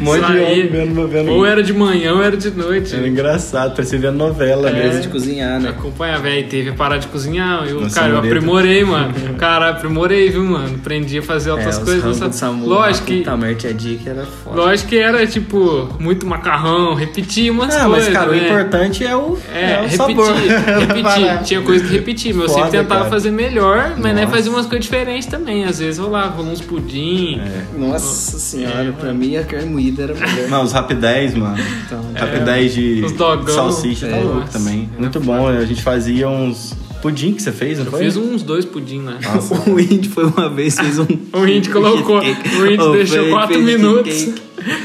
Um 0.00 0.04
monte 0.04 0.24
de 0.26 0.32
homem 0.32 0.66
vendo, 0.68 1.08
vendo. 1.08 1.30
Ou 1.32 1.46
era 1.46 1.62
de 1.62 1.72
manhã 1.72 2.14
ou 2.14 2.22
era 2.22 2.36
de 2.36 2.50
noite. 2.50 2.94
Era 2.94 3.06
engraçado, 3.08 3.74
parecia 3.74 3.93
ver 3.98 4.12
novela 4.12 4.68
A 4.68 4.70
É. 4.70 4.74
mesmo. 4.74 4.88
mesa 4.88 5.00
de 5.00 5.08
cozinhar, 5.08 5.60
né? 5.60 5.70
Acompanha, 5.70 6.18
velho, 6.18 6.46
teve 6.48 6.70
a 6.70 6.72
parada 6.74 7.00
de 7.00 7.06
cozinhar. 7.08 7.64
Eu, 7.66 7.80
Nossa, 7.80 7.94
cara, 8.00 8.12
eu 8.12 8.18
aprimorei, 8.18 8.84
mano. 8.84 9.12
Cara, 9.38 9.70
aprimorei, 9.70 10.30
viu, 10.30 10.44
mano? 10.44 10.74
Aprendi 10.76 11.18
a 11.18 11.22
fazer 11.22 11.50
outras 11.50 11.78
É, 11.78 11.84
coisas. 11.84 12.20
de 12.20 12.36
Samu, 12.36 12.66
Lógico 12.66 13.06
que. 13.06 13.24
Merda, 13.24 13.54
tinha 13.54 13.74
dia 13.74 13.98
que 13.98 14.08
era 14.08 14.24
foda. 14.24 14.56
Lógico 14.56 14.88
que 14.88 14.96
era, 14.98 15.26
tipo, 15.26 15.88
muito 15.98 16.26
macarrão, 16.26 16.94
repetir 16.94 17.50
umas 17.50 17.74
Ah, 17.74 17.84
coisas. 17.86 18.08
mas 18.08 18.16
cara, 18.16 18.30
o 18.30 18.32
né? 18.34 18.44
importante 18.48 19.04
é 19.04 19.16
o, 19.16 19.38
É, 19.52 19.60
é 19.72 19.78
o 19.78 19.82
repetir, 19.82 19.96
sabor. 19.96 20.34
repetir. 20.80 21.02
Parar. 21.02 21.42
Tinha 21.42 21.60
coisa 21.62 21.84
que 21.84 21.92
repetir, 21.92 22.34
mas 22.34 22.48
eu 22.50 22.54
sempre 22.54 22.70
tentava 22.70 23.00
cara. 23.00 23.10
fazer 23.10 23.30
melhor, 23.30 23.94
mas 23.96 24.14
né, 24.14 24.22
Nossa. 24.22 24.36
fazia 24.36 24.50
umas 24.52 24.66
coisas 24.66 24.84
diferentes 24.84 25.26
também. 25.26 25.64
Às 25.64 25.78
vezes 25.78 25.98
rolava, 25.98 26.40
uns 26.42 26.60
pudim. 26.60 27.40
É. 27.40 27.78
Nossa 27.78 28.38
senhora, 28.38 28.92
pra 28.98 29.12
mim 29.12 29.36
a 29.36 29.44
carne 29.44 29.68
moída 29.68 30.02
era 30.04 30.14
melhor. 30.14 30.48
Não, 30.48 30.62
os 30.62 30.72
Rap 30.72 30.94
10, 30.94 31.34
mano. 31.34 31.56
Então, 31.86 32.04
Rap 32.14 32.38
10 32.44 32.74
de 32.74 33.02
Os 33.04 33.12
dogão. 33.12 33.54
salsicha, 33.54 33.83
tá 34.00 34.06
É, 34.08 34.20
louco 34.22 34.40
nossa. 34.40 34.52
também. 34.58 34.88
Muito 34.98 35.20
bom, 35.20 35.46
a 35.48 35.64
gente 35.64 35.82
fazia 35.82 36.28
uns 36.28 36.72
pudim 37.02 37.34
que 37.34 37.42
você 37.42 37.52
fez, 37.52 37.78
não 37.78 37.84
Eu 37.86 37.90
foi? 37.90 38.04
fiz 38.04 38.16
uns 38.16 38.42
dois 38.42 38.64
pudim 38.64 39.02
lá. 39.04 39.18
Nossa. 39.22 39.70
O 39.70 39.78
Indy 39.78 40.08
foi 40.08 40.24
uma 40.24 40.48
vez, 40.48 40.78
fez 40.78 40.98
um. 40.98 41.06
O 41.34 41.46
Indy 41.46 41.68
colocou- 41.68 42.18
o 42.22 42.66
Indy 42.66 42.80
Oh, 42.80 42.92
deixou 42.92 43.28
quatro 43.28 43.60
minutos. 43.60 44.28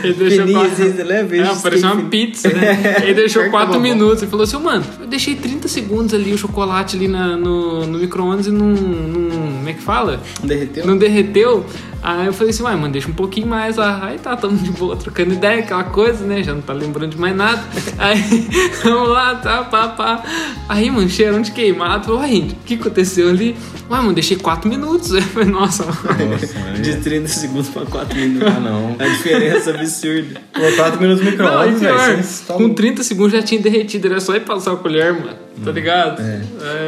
Ele 0.03 0.13
deixou 0.13 0.45
Fininho 0.45 0.59
quatro... 0.59 1.05
lembra? 1.05 1.37
É, 1.37 1.55
parecia 1.55 1.93
uma 1.93 2.01
pizza, 2.09 2.49
né? 2.49 2.97
Ele 3.03 3.13
deixou 3.13 3.43
Pior 3.43 3.45
que 3.45 3.51
4 3.51 3.67
tava 3.71 3.77
bom. 3.77 3.83
minutos. 3.93 4.21
Ele 4.21 4.29
falou 4.31 4.43
assim, 4.43 4.57
mano, 4.57 4.83
eu 4.99 5.07
deixei 5.07 5.35
30 5.35 5.69
segundos 5.69 6.13
ali 6.13 6.33
o 6.33 6.37
chocolate 6.37 6.97
ali 6.97 7.07
na- 7.07 7.37
no, 7.37 7.87
no 7.87 7.97
micro-ondas 7.99 8.47
e 8.47 8.51
não, 8.51 8.67
não. 8.67 9.29
Como 9.29 9.69
é 9.69 9.73
que 9.73 9.81
fala? 9.81 10.21
Derreteu? 10.43 10.85
Não 10.85 10.97
derreteu. 10.97 11.65
Aí 12.01 12.27
eu 12.27 12.33
falei 12.33 12.51
assim, 12.51 12.63
uai, 12.63 12.75
mano, 12.75 12.91
deixa 12.91 13.09
um 13.09 13.13
pouquinho 13.13 13.47
mais. 13.47 13.77
Aí 13.77 14.17
tá, 14.17 14.35
tamo 14.35 14.57
de 14.57 14.71
boa, 14.71 14.95
trocando 14.95 15.33
ideia, 15.33 15.59
aquela 15.59 15.83
coisa, 15.83 16.25
né? 16.25 16.41
Já 16.41 16.53
não 16.53 16.61
tá 16.61 16.73
lembrando 16.73 17.11
de 17.11 17.17
mais 17.17 17.35
nada. 17.35 17.63
Aí, 17.97 18.47
vamos 18.83 19.09
lá, 19.09 19.35
tá, 19.35 19.63
pá, 19.63 19.89
pá. 19.89 20.23
Aí, 20.67 20.89
mano, 20.89 21.09
cheirão 21.09 21.41
de 21.41 21.51
queimado. 21.51 22.15
Uai, 22.15 22.29
gente, 22.29 22.53
o 22.53 22.57
que 22.65 22.75
aconteceu 22.75 23.29
ali? 23.29 23.55
Uai, 23.89 24.01
mano, 24.01 24.13
deixei 24.13 24.37
4 24.37 24.69
minutos. 24.69 25.11
Eu 25.13 25.21
falei, 25.21 25.49
nossa, 25.49 25.85
mano. 25.85 26.31
Nossa, 26.31 26.59
mano. 26.59 26.79
De 26.79 26.95
30 26.97 27.27
segundos 27.27 27.69
pra 27.69 27.85
4 27.85 28.17
minutos. 28.17 28.47
Ah, 28.47 28.59
não. 28.59 28.95
A 28.97 29.07
diferença 29.07 29.71
absurda. 29.71 30.41
Pô, 30.53 30.61
4 30.75 31.01
minutos 31.01 31.23
no 31.23 31.31
micro-ondas, 31.31 32.43
com 32.47 32.53
louco. 32.53 32.75
30 32.75 33.03
segundos 33.03 33.33
já 33.33 33.41
tinha 33.41 33.61
derretido, 33.61 34.07
era 34.07 34.19
só 34.19 34.35
ir 34.35 34.41
passar 34.41 34.73
a 34.73 34.77
colher, 34.77 35.13
mano. 35.13 35.48
Tá 35.63 35.71
ligado? 35.71 36.21
É. 36.21 36.41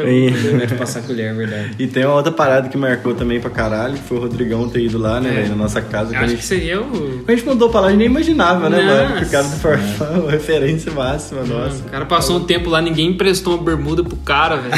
É, 0.04 0.12
E- 0.12 0.32
te 0.66 0.74
passar 0.74 1.02
colher, 1.02 1.30
é 1.30 1.34
verdade. 1.34 1.70
E 1.78 1.86
tem 1.86 2.04
uma 2.04 2.14
outra 2.14 2.32
parada 2.32 2.68
que 2.68 2.76
marcou 2.76 3.14
também 3.14 3.40
pra 3.40 3.50
caralho, 3.50 3.94
que 3.94 4.02
foi 4.02 4.18
o 4.18 4.20
Rodrigão 4.20 4.68
ter 4.68 4.80
ido 4.82 4.98
lá, 4.98 5.20
né, 5.20 5.30
É. 5.30 5.32
velho, 5.34 5.48
na 5.50 5.56
nossa 5.56 5.80
casa. 5.80 6.16
acho 6.16 6.28
gente, 6.28 6.38
que 6.38 6.44
seria 6.44 6.80
o. 6.80 6.84
quando 6.90 7.30
a 7.30 7.34
gente 7.36 7.46
mudou 7.46 7.68
pra 7.70 7.80
lá, 7.80 7.86
a 7.88 7.90
gente 7.90 7.98
nem 7.98 8.06
imaginava, 8.08 8.68
né, 8.70 8.82
Nossa. 8.82 9.08
mano? 9.08 9.20
Por 9.20 9.30
causa 9.30 9.48
do 9.50 9.56
Farfão, 9.60 10.26
referência 10.26 10.92
máxima, 10.92 11.42
nossa. 11.44 11.82
O 11.86 11.90
cara 11.90 12.04
passou 12.06 12.38
um 12.38 12.44
tempo 12.44 12.70
lá, 12.70 12.80
ninguém 12.80 13.08
emprestou 13.10 13.54
uma 13.56 13.62
bermuda 13.64 14.02
pro 14.02 14.16
cara, 14.16 14.56
velho. 14.56 14.72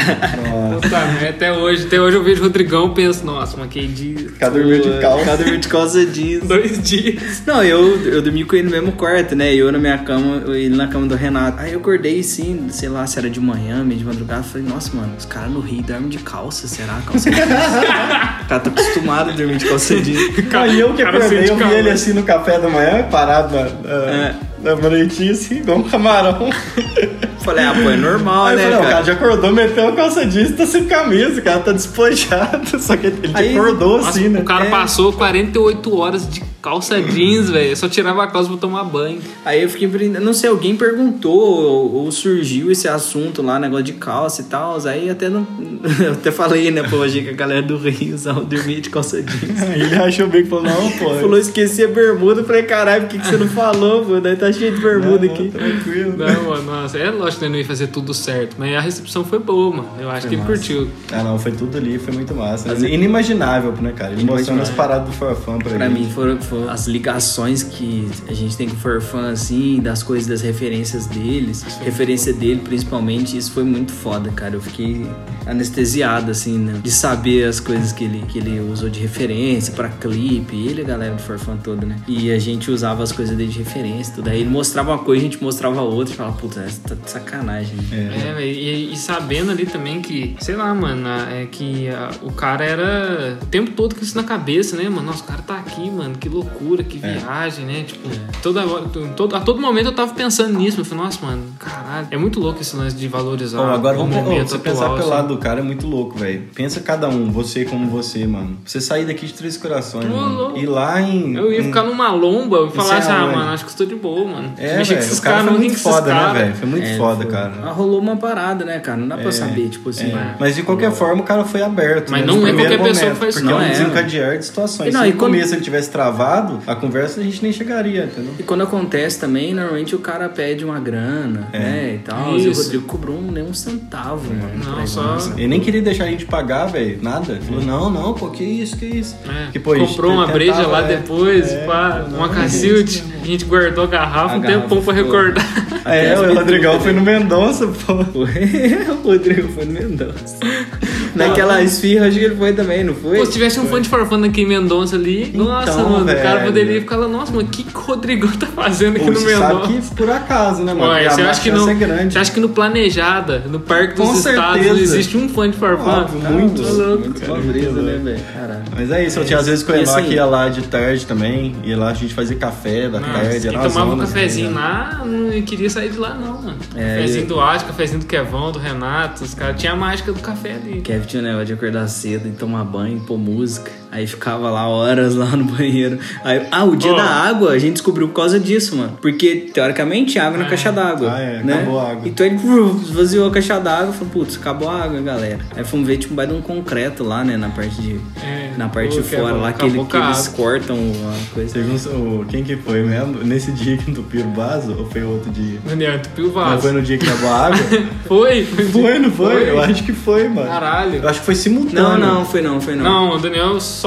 Nossa. 0.49 1.29
Até 1.29 1.51
hoje. 1.51 1.85
Até 1.85 1.99
hoje 2.01 2.17
eu 2.17 2.23
vejo 2.23 2.41
o 2.41 2.43
Rodrigão 2.45 2.87
e 2.87 2.93
penso, 2.95 3.25
nossa, 3.25 3.55
mas 3.57 3.69
que 3.69 3.85
dia. 3.87 4.27
Cada 4.39 4.57
dormiu 4.59 4.81
de 4.81 4.89
calça. 4.99 5.25
Cada 5.25 5.37
dormiu 5.37 5.59
de 5.59 5.67
calça 5.67 6.05
jeans. 6.05 6.43
Dois 6.47 6.81
dias. 6.81 7.43
Não, 7.45 7.63
eu, 7.63 7.97
eu 8.05 8.21
dormi 8.21 8.43
com 8.43 8.55
ele 8.55 8.65
no 8.65 8.71
mesmo 8.71 8.91
quarto, 8.93 9.35
né? 9.35 9.53
Eu 9.53 9.71
na 9.71 9.77
minha 9.79 9.97
cama, 9.99 10.43
ele 10.55 10.75
na 10.75 10.87
cama 10.87 11.05
do 11.07 11.15
Renato. 11.15 11.59
Aí 11.61 11.73
eu 11.73 11.79
acordei 11.79 12.19
assim, 12.19 12.67
sei 12.69 12.89
lá, 12.89 13.05
se 13.07 13.17
era 13.19 13.29
de 13.29 13.39
manhã, 13.39 13.83
de 13.93 14.03
madrugada. 14.05 14.43
Falei, 14.43 14.67
nossa, 14.67 14.95
mano, 14.95 15.13
os 15.17 15.25
caras 15.25 15.51
no 15.51 15.59
Rio 15.59 15.83
dormem 15.83 16.09
de 16.09 16.17
calça, 16.19 16.67
será? 16.67 16.99
Calça 17.05 17.29
jeans. 17.29 17.45
o 18.43 18.47
cara 18.47 18.59
tá 18.61 18.69
acostumado 18.69 19.29
a 19.29 19.33
dormir 19.33 19.57
de 19.57 19.65
calça 19.65 20.01
jeans. 20.01 20.19
Aí 20.53 20.79
eu 20.79 20.93
que 20.93 21.03
acordei, 21.03 21.49
eu 21.49 21.55
vi 21.57 21.63
ele 21.73 21.89
assim 21.89 22.13
no 22.13 22.23
café 22.23 22.57
da 22.59 22.69
manhã, 22.69 23.03
parado 23.11 23.55
na, 23.55 23.63
na, 23.63 24.11
É. 24.11 24.35
na 24.61 25.31
assim, 25.31 25.57
igual 25.57 25.77
um 25.79 25.83
camarão. 25.83 26.49
Falei, 27.45 27.63
ah, 27.65 27.73
pô, 27.73 27.89
é 27.89 27.95
normal, 27.95 28.45
Aí 28.47 28.53
eu 28.53 28.57
né, 28.57 28.63
falei, 28.63 28.75
ó, 28.75 28.79
o 28.79 28.81
cara? 28.83 28.93
cara 28.95 29.05
já 29.05 29.13
acordou, 29.13 29.51
meteu 29.53 29.87
a 29.87 29.91
calça 29.93 30.25
jeans, 30.25 30.51
tá 30.55 30.65
sem 30.65 30.85
camisa, 30.85 31.39
o 31.39 31.43
cara 31.43 31.59
tá 31.59 31.71
despojado. 31.71 32.79
Só 32.81 32.97
que 32.97 33.07
ele 33.07 33.31
Aí- 33.33 33.55
acordou 33.57 33.97
Nossa, 33.97 34.09
assim, 34.09 34.29
né? 34.29 34.39
o 34.39 34.43
cara 34.43 34.65
É. 34.65 34.69
passou 34.69 35.13
48 35.13 35.95
horas 35.97 36.27
de 36.29 36.43
calça 36.61 36.99
jeans, 37.01 37.49
velho. 37.51 37.77
Só 37.77 37.87
tirava 37.87 38.23
a 38.23 38.27
calça 38.27 38.49
pra 38.49 38.57
tomar 38.57 38.83
banho. 38.85 39.19
Aí 39.45 39.61
eu 39.61 39.69
fiquei, 39.69 39.87
não 40.09 40.33
sei, 40.33 40.49
alguém 40.49 40.75
perguntou 40.75 41.31
ou, 41.37 41.93
ou 42.05 42.11
surgiu 42.11 42.71
esse 42.71 42.87
assunto 42.87 43.43
lá, 43.43 43.59
negócio 43.59 43.83
de 43.85 43.93
calça 43.93 44.41
e 44.41 44.45
tal. 44.45 44.77
Aí 44.87 45.09
até 45.09 45.29
não. 45.29 45.45
Eu 46.03 46.13
até 46.13 46.31
falei, 46.31 46.71
né, 46.71 46.81
pô, 46.83 47.03
achei 47.03 47.23
que 47.23 47.29
a 47.29 47.33
galera 47.33 47.61
do 47.61 47.77
Rio 47.77 48.15
usava 48.15 48.41
dormir 48.41 48.81
de 48.81 48.89
calça 48.89 49.21
jeans. 49.21 49.61
Aí 49.61 49.81
ele 49.83 49.95
achou 49.95 50.27
bem 50.27 50.43
que 50.43 50.49
falou, 50.49 50.65
não, 50.65 50.91
pô. 50.93 51.09
Falou, 51.15 51.37
esqueci 51.37 51.83
a 51.83 51.87
bermuda. 51.87 52.41
Eu 52.41 52.45
Falei, 52.45 52.63
caralho, 52.63 53.03
por 53.03 53.09
que, 53.11 53.19
que 53.19 53.27
você 53.27 53.37
não 53.37 53.47
falou, 53.47 54.03
pô? 54.03 54.19
Daí 54.19 54.35
tá 54.35 54.51
cheio 54.51 54.73
de 54.73 54.81
bermuda 54.81 55.25
Não, 55.27 55.33
aqui. 55.33 55.49
Tranquilo. 55.49 56.15
Não, 56.17 56.43
mano, 56.49 56.63
nossa, 56.63 56.97
é 56.97 57.11
lógico 57.11 57.34
que 57.39 57.45
ele 57.45 57.51
não 57.51 57.59
ia 57.59 57.65
fazer 57.65 57.87
tudo 57.87 58.13
certo, 58.13 58.55
mas 58.57 58.75
a 58.75 58.79
recepção 58.79 59.23
foi 59.23 59.39
boa, 59.39 59.75
mano. 59.77 59.89
Eu 59.99 60.09
acho 60.09 60.21
Foi 60.21 60.29
que 60.29 60.35
ele 60.35 60.41
massa. 60.43 60.53
curtiu. 60.53 60.89
Ah, 61.11 61.23
não, 61.23 61.37
foi 61.39 61.51
tudo 61.51 61.77
ali, 61.77 61.97
foi 61.99 62.13
muito 62.13 62.33
massa. 62.33 62.67
Mas- 62.69 62.83
Inimaginável, 62.83 63.71
né, 63.81 63.91
cara? 63.95 64.13
Ele 64.13 64.23
mostrando 64.23 64.61
as 64.61 64.69
paradas 64.69 65.07
do 65.07 65.13
Farfã 65.13 65.57
pra, 65.57 65.69
Pra 65.71 65.87
gente. 65.89 65.99
mim 65.99 66.09
foram, 66.09 66.39
foram 66.41 66.69
as 66.69 66.87
ligações 66.87 67.63
que 67.63 68.07
a 68.27 68.33
gente 68.33 68.55
tem 68.57 68.67
com 68.69 68.75
o 68.75 68.77
Forfã, 68.79 69.29
assim, 69.31 69.79
das 69.81 70.03
coisas, 70.03 70.27
das 70.27 70.41
referências 70.41 71.05
deles, 71.07 71.63
referência 71.83 72.33
dele 72.33 72.61
principalmente, 72.63 73.37
isso 73.37 73.51
foi 73.51 73.63
muito 73.63 73.91
foda, 73.91 74.29
cara. 74.31 74.55
Eu 74.55 74.61
fiquei 74.61 75.05
anestesiado, 75.45 76.31
assim, 76.31 76.57
né? 76.57 76.79
De 76.83 76.91
saber 76.91 77.45
as 77.47 77.59
coisas 77.59 77.91
que 77.91 78.03
ele, 78.03 78.23
que 78.27 78.39
ele 78.39 78.59
usou 78.59 78.89
de 78.89 78.99
referência 78.99 79.73
pra 79.73 79.89
clipe, 79.89 80.55
ele 80.55 80.81
e 80.81 80.83
a 80.83 80.87
galera 80.87 81.15
do 81.15 81.21
Forfã 81.21 81.55
toda, 81.57 81.85
né? 81.85 81.95
E 82.07 82.31
a 82.31 82.39
gente 82.39 82.69
usava 82.71 83.03
as 83.03 83.11
coisas 83.11 83.35
dele 83.35 83.49
de 83.51 83.59
referência, 83.59 84.13
tudo. 84.15 84.29
Aí 84.29 84.41
ele 84.41 84.49
mostrava 84.49 84.91
uma 84.91 84.97
coisa, 84.99 85.21
a 85.21 85.23
gente 85.29 85.41
mostrava 85.43 85.81
outra 85.81 86.13
e 86.13 86.17
falava, 86.17 86.35
puta, 86.37 86.61
essa 86.61 86.95
tá 86.95 86.95
sacanagem. 87.19 87.77
É. 87.91 88.29
É, 88.29 88.33
velho, 88.33 88.41
e, 88.47 88.93
e 88.93 88.97
sabendo 88.97 89.51
ali 89.51 89.65
também 89.65 90.01
que, 90.01 90.35
sei 90.39 90.55
lá, 90.55 90.73
mano, 90.73 91.07
é 91.31 91.45
que 91.49 91.87
a- 91.89 92.11
o 92.21 92.31
cara 92.31 92.63
era 92.65 93.37
o 93.41 93.45
tempo 93.47 93.71
todo 93.71 93.95
com 93.95 94.01
isso 94.03 94.15
na 94.15 94.23
cabeça, 94.23 94.75
né, 94.75 94.83
mano? 94.89 95.03
Nossa, 95.07 95.23
o 95.23 95.27
cara 95.27 95.41
tá 95.41 95.55
aqui, 95.55 95.89
mano, 95.89 96.15
que 96.17 96.27
loucura, 96.29 96.83
que 96.83 96.99
É. 97.03 97.13
viagem, 97.13 97.65
né? 97.65 97.83
Tipo, 97.87 98.09
toda 98.41 98.65
hora, 98.65 98.85
todo, 99.15 99.35
a 99.35 99.39
todo 99.39 99.59
momento 99.59 99.87
eu 99.87 99.91
tava 99.95 100.13
pensando 100.13 100.57
nisso, 100.57 100.79
eu 100.81 100.85
falei, 100.85 101.03
nossa, 101.05 101.25
mano, 101.25 101.43
caralho, 101.59 102.07
é 102.11 102.17
muito 102.17 102.39
louco 102.39 102.61
esse 102.61 102.75
lance 102.75 102.95
de 102.95 103.07
valorizar 103.07 103.57
Bom, 103.57 103.65
agora 103.71 103.95
o 103.95 103.99
vamos 103.99 104.15
momento 104.15 104.49
você 104.49 104.55
atual. 104.55 104.73
pensar 104.73 104.85
pelo 104.89 104.99
assim. 104.99 105.09
lado 105.09 105.27
do 105.29 105.37
cara 105.37 105.59
é 105.59 105.63
muito 105.63 105.87
louco, 105.87 106.17
velho. 106.17 106.43
Pensa 106.53 106.79
cada 106.81 107.07
um, 107.07 107.31
você 107.31 107.65
como 107.65 107.87
você, 107.89 108.25
mano. 108.27 108.57
Você 108.65 108.81
sair 108.81 109.05
daqui 109.05 109.25
de 109.25 109.33
Três 109.33 109.57
Corações, 109.57 110.05
mano. 110.09 110.57
Ir 110.57 110.65
lá 110.65 111.01
em. 111.01 111.35
Eu 111.35 111.51
ia 111.51 111.59
em- 111.61 111.63
ficar 111.65 111.83
numa 111.83 112.11
lomba 112.11 112.67
e 112.67 112.71
falar 112.75 112.99
Isso 112.99 113.09
assim, 113.09 113.11
é 113.11 113.23
ah, 113.23 113.27
mano, 113.27 113.51
acho 113.51 113.63
que 113.65 113.71
estou 113.71 113.85
de 113.85 113.95
boa, 113.95 114.25
mano. 114.25 114.53
É, 114.57 114.83
velho. 114.83 115.15
O 115.15 115.21
cara 115.21 115.35
caras, 115.37 115.45
foi 115.49 115.57
muito 115.57 115.77
foda, 115.79 116.13
né, 116.13 116.33
velho? 116.33 116.55
Foi 116.55 116.67
muito 116.67 116.85
É, 116.85 116.97
foda, 117.09 117.23
foi- 117.23 117.31
cara. 117.31 117.53
Ah, 117.63 117.71
rolou 117.71 117.99
uma 117.99 118.15
parada, 118.17 118.65
né, 118.65 118.79
cara? 118.79 118.97
Não 118.97 119.07
dá 119.07 119.17
pra 119.17 119.29
É, 119.29 119.31
saber, 119.31 119.69
tipo 119.69 119.89
assim. 119.89 120.11
É. 120.11 120.35
Mas 120.39 120.55
de 120.55 120.63
qualquer 120.63 120.91
forma, 120.91 121.21
o 121.21 121.25
cara 121.25 121.43
foi 121.45 121.61
aberto. 121.61 122.09
Mas 122.11 122.21
né, 122.21 122.27
não 122.27 122.35
é 122.35 122.39
qualquer 122.51 122.55
primeiro 122.55 122.83
pessoa 122.83 123.03
momento, 123.05 123.13
que 123.15 123.19
faz 123.19 123.35
isso, 123.35 123.43
Porque 123.43 123.53
não 123.53 123.61
é 123.61 123.65
um 123.65 123.67
é. 123.67 123.71
desencadear 123.71 124.37
de 124.37 124.45
situações. 124.45 124.89
E 124.89 124.91
não, 124.91 125.01
Se 125.01 125.07
e 125.07 125.11
no 125.11 125.17
quando- 125.17 125.31
começo 125.31 125.53
ele 125.55 125.61
tivesse 125.61 125.89
travado, 125.91 126.59
a 126.67 126.75
conversa 126.75 127.19
a 127.19 127.23
gente 127.23 127.41
nem 127.43 127.51
chegaria, 127.51 128.05
entendeu? 128.05 128.33
E 128.39 128.43
quando 128.43 128.61
acontece 128.63 129.19
também, 129.19 129.53
normalmente 129.53 129.95
o 129.95 129.99
cara 129.99 130.29
pede 130.29 130.63
uma 130.65 130.79
grana, 130.79 131.47
É. 131.53 131.59
né, 131.59 131.95
e 131.95 131.97
tal. 131.99 132.37
E 132.37 132.47
o 132.47 132.51
Isso. 132.51 132.63
Rodrigo 132.63 132.85
cobrou 132.85 133.17
um, 133.17 133.31
nem 133.31 133.43
um 133.43 133.53
centavo, 133.53 134.29
mano. 134.33 134.63
Não, 134.77 134.87
só- 134.87 135.17
isso. 135.17 135.33
Ele 135.37 135.47
nem 135.47 135.59
queria 135.59 135.81
deixar 135.81 136.05
a 136.05 136.07
gente 136.07 136.25
pagar, 136.25 136.65
velho, 136.67 136.99
nada. 137.01 137.33
Ele 137.33 137.41
falou, 137.41 137.61
não, 137.63 137.89
não, 137.89 138.13
pô, 138.13 138.29
que 138.29 138.43
isso, 138.43 138.77
que 138.77 138.85
isso. 138.85 139.15
É, 139.27 139.51
Que, 139.51 139.59
pô, 139.59 139.75
comprou 139.75 140.11
uma 140.11 140.27
breja 140.27 140.65
lá 140.67 140.81
é, 140.83 140.97
depois, 140.97 141.51
é, 141.51 141.65
pá, 141.65 142.05
uma 142.09 142.27
é 142.27 142.29
Cacilde, 142.29 143.03
a 143.27 143.31
gente 143.31 143.45
guardou 143.45 143.83
a 143.83 143.87
garrafa 143.87 144.33
A 144.35 144.37
um 144.37 144.41
garrafa 144.41 144.61
tempão 144.61 144.81
pra 144.81 144.93
ficou- 144.93 145.11
recordar. 145.11 145.45
É, 145.85 146.19
o 146.19 146.33
Rodrigão 146.33 146.79
foi 146.79 146.93
no 146.93 147.01
Mendonça, 147.01 147.67
pô. 147.67 147.93
O 149.03 149.07
Rodrigo 149.07 149.47
foi 149.49 149.65
no 149.65 149.71
Mendonça. 149.73 150.35
Naquela 151.15 151.61
esfirra, 151.61 152.07
acho 152.07 152.17
que 152.17 152.25
ele 152.25 152.35
foi 152.35 152.53
também, 152.53 152.83
não 152.83 152.93
foi? 152.95 153.17
Pô, 153.19 153.25
se 153.25 153.31
tivesse 153.33 153.59
um 153.59 153.67
fã 153.67 153.79
de 153.81 153.87
farfana 153.87 154.27
aqui 154.27 154.41
em 154.41 154.47
Mendonça 154.47 154.95
ali, 154.95 155.31
nossa, 155.33 155.71
Então, 155.73 155.89
mano, 155.89 156.03
o 156.03 156.07
cara 156.15 156.33
velho. 156.39 156.45
poderia 156.47 156.79
ficar 156.81 156.95
lá, 156.97 157.07
nossa, 157.07 157.31
mano, 157.31 157.47
o 157.47 157.51
que, 157.51 157.63
que 157.63 157.77
o 157.77 157.81
Rodrigão 157.81 158.31
tá 158.31 158.47
fazendo 158.47 158.95
aqui 158.97 159.05
Pô, 159.05 159.11
no 159.11 159.19
você 159.19 159.35
sabe 159.37 159.53
Mendonça? 159.53 159.89
que 159.89 159.95
por 159.95 160.09
acaso, 160.09 160.63
né, 160.63 160.73
mano? 160.73 160.91
Ué, 160.91 161.03
Porque 161.03 161.15
você 161.15 161.21
acha 161.21 161.41
que 161.41 161.51
não? 161.51 161.69
é 161.69 161.73
grande. 161.75 162.13
Você 162.13 162.19
acha 162.19 162.31
que 162.31 162.39
no 162.39 162.49
Planejada, 162.49 163.43
no 163.47 163.59
Parque 163.59 163.93
dos 163.95 164.09
Com 164.09 164.15
Estados, 164.15 164.63
certeza. 164.65 164.81
existe 164.81 165.17
um 165.17 165.29
fã 165.29 165.49
de 165.49 165.55
farfana? 165.57 166.01
Óbvio, 166.01 166.19
Tá 166.21 166.29
muito. 166.31 166.61
louco, 166.61 166.77
louco, 166.81 166.99
muito 167.03 167.21
cara, 167.21 167.33
uma 167.33 167.41
brisa, 167.53 167.71
muito 167.71 167.81
né, 167.85 167.91
louco. 167.91 168.05
velho? 168.05 168.19
Caralho. 168.35 168.63
Mas 168.75 168.91
é 168.91 169.05
isso, 169.05 169.19
eu 169.19 169.25
tinha 169.25 169.39
às 169.39 169.45
vezes 169.45 169.63
com 169.63 169.71
o 169.71 169.75
Enoch 169.75 170.09
ia 170.11 170.25
lá 170.25 170.49
de 170.49 170.63
tarde 170.63 171.05
também, 171.05 171.55
ia 171.63 171.77
lá 171.77 171.91
a 171.91 171.93
gente 171.93 172.13
fazia 172.13 172.35
café 172.35 172.89
da 172.89 172.99
Nossa, 172.99 173.13
tarde, 173.21 173.49
quem 173.49 173.59
tomava 173.59 173.93
um 173.93 173.97
cafezinho 173.99 174.51
né? 174.51 174.59
lá, 174.59 175.03
não 175.05 175.41
queria 175.41 175.69
sair 175.69 175.89
de 175.91 175.97
lá, 175.97 176.13
não, 176.13 176.41
mano. 176.41 176.57
É, 176.75 176.95
cafezinho 176.97 177.23
eu- 177.23 177.27
do 177.27 177.39
Átio, 177.39 177.67
cafezinho 177.67 177.99
do 177.99 178.05
Kevão, 178.05 178.51
do 178.51 178.59
Renato, 178.59 179.23
os 179.23 179.33
caras 179.33 179.59
tinha 179.59 179.73
a 179.73 179.75
mágica 179.75 180.11
do 180.11 180.19
café 180.19 180.53
ali. 180.53 180.81
Kevin 180.81 181.05
tinha 181.05 181.21
o 181.21 181.25
negócio 181.25 181.45
de 181.47 181.53
acordar 181.53 181.87
cedo 181.87 182.27
e 182.27 182.31
tomar 182.31 182.63
banho, 182.63 182.99
pôr 183.01 183.17
música. 183.17 183.71
Aí 183.95 184.05
ficava 184.07 184.49
lá 184.49 184.67
horas 184.67 185.15
lá 185.15 185.27
no 185.37 185.45
banheiro. 185.45 185.97
Aí, 186.23 186.45
ah, 186.51 186.65
o 186.65 186.75
dia 186.75 186.91
Ó. 186.91 186.95
da 186.97 187.03
água 187.05 187.51
a 187.51 187.57
gente 187.59 187.73
descobriu 187.73 188.07
por 188.09 188.15
causa 188.15 188.37
disso, 188.39 188.75
mano. 188.75 188.97
Porque, 189.01 189.49
teoricamente, 189.53 190.19
água 190.19 190.37
na 190.37 190.45
É. 190.45 190.49
caixa 190.49 190.69
d'água. 190.71 191.13
Ah, 191.15 191.19
é, 191.21 191.43
né? 191.43 191.53
acabou 191.53 191.79
a 191.79 191.91
água. 191.91 192.01
Então 192.07 192.25
ele 192.25 192.35
esvaziou 192.83 193.27
a 193.27 193.31
caixa 193.31 193.57
d'água 193.59 193.91
e 193.93 193.97
falou, 193.97 194.09
putz, 194.13 194.35
acabou 194.35 194.69
a 194.69 194.83
água, 194.83 194.99
galera. 195.01 195.39
Aí 195.55 195.63
fomos 195.63 195.87
ver, 195.87 195.97
tipo, 195.97 196.13
vai 196.13 196.27
de 196.27 196.33
um 196.33 196.41
concreto 196.41 197.03
lá, 197.03 197.23
né, 197.23 197.37
na 197.37 197.49
parte 197.49 197.81
de... 197.81 197.99
É, 198.21 198.51
na 198.57 198.67
parte 198.69 198.95
de 198.97 199.03
fora, 199.03 199.21
acabou- 199.23 199.41
lá 199.41 199.53
que, 199.53 199.65
ele- 199.65 199.85
que 199.85 199.97
eles 199.97 200.27
cortam 200.27 200.77
a 200.77 201.33
coisa. 201.35 201.53
Teve 201.53 201.71
um, 201.71 202.19
o- 202.21 202.25
quem 202.25 202.43
que 202.43 202.57
foi 202.57 202.83
mesmo? 202.83 203.23
Nesse 203.23 203.51
dia 203.53 203.77
que 203.77 203.89
entupiram 203.91 204.29
o 204.29 204.33
vaso, 204.33 204.75
ou 204.77 204.85
foi 204.89 205.03
outro 205.03 205.31
dia? 205.31 205.59
Daniel, 205.65 205.95
entupiu 205.95 206.25
o 206.27 206.31
vaso. 206.31 206.61
foi 206.63 206.71
no 206.73 206.81
dia 206.81 206.97
que 206.97 207.07
acabou 207.07 207.29
a 207.29 207.45
água? 207.47 207.57
Foi? 208.07 208.43
foi, 208.45 208.99
não 208.99 209.11
foi? 209.11 209.49
Eu 209.49 209.59
acho 209.61 209.83
que 209.83 209.91
foi, 209.91 210.27
mano. 210.29 210.47
Caralho. 210.47 210.95
Eu 211.01 211.09
acho 211.09 211.19
que 211.21 211.25
foi 211.25 211.33
simultâneo. 211.35 211.83
Não, 211.83 211.97
não, 211.97 212.25
foi 212.25 212.41
não, 212.41 212.61
foi 212.61 212.75
não. 212.75 212.83
Não, 212.83 213.09
o 213.15 213.17
Daniel 213.17 213.59
só. 213.59 213.84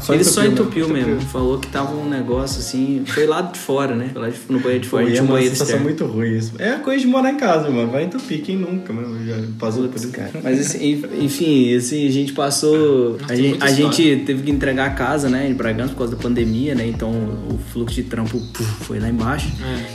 Só 0.00 0.14
ele 0.14 0.24
só 0.24 0.44
entupiu, 0.44 0.86
entupiu 0.86 0.88
né? 0.88 1.02
mesmo. 1.14 1.20
Falou 1.28 1.58
que 1.58 1.68
tava 1.68 1.94
um 1.94 2.08
negócio 2.08 2.60
assim. 2.60 3.02
Foi 3.06 3.26
lá 3.26 3.42
de 3.42 3.58
fora, 3.58 3.94
né? 3.94 4.10
Foi 4.12 4.22
lá 4.22 4.28
de- 4.28 4.36
no 4.48 4.58
banheiro 4.60 4.82
de 4.84 4.88
fora. 4.88 5.02
Foi 5.04 5.12
tinha 5.12 5.22
um 5.22 5.26
uma 5.26 5.34
banheiro 5.34 5.54
sensação 5.54 5.76
externo. 5.76 5.84
muito 6.04 6.14
ruim 6.14 6.36
isso. 6.38 6.52
É 6.58 6.70
a 6.70 6.78
coisa 6.78 7.00
de 7.00 7.06
morar 7.06 7.30
em 7.30 7.36
casa, 7.36 7.70
mano. 7.70 7.90
Vai 7.90 8.04
entupir, 8.04 8.42
quem 8.42 8.56
nunca, 8.56 8.92
mano? 8.92 9.24
Já 9.26 9.36
passou 9.58 9.82
por 9.82 9.90
Putz, 9.90 10.04
isso. 10.04 10.12
cara. 10.12 10.30
Mas 10.42 10.60
assim, 10.60 11.02
enfim, 11.20 11.74
assim, 11.76 12.06
a 12.06 12.10
gente 12.10 12.32
passou. 12.32 13.18
Nossa, 13.20 13.32
A, 13.32 13.36
gente, 13.36 13.62
a 13.62 13.68
gente 13.70 14.22
teve 14.26 14.42
que 14.42 14.50
entregar 14.50 14.86
a 14.86 14.90
casa, 14.90 15.28
né, 15.28 15.48
em 15.48 15.54
Bragança 15.54 15.90
por 15.92 15.98
causa 15.98 16.16
da 16.16 16.22
pandemia, 16.22 16.74
né? 16.74 16.86
Então 16.86 17.10
o 17.10 17.58
fluxo 17.72 17.94
de 17.96 18.04
trampo 18.04 18.38
puf, 18.52 18.84
foi 18.84 18.98
lá 19.00 19.08
embaixo. 19.08 19.48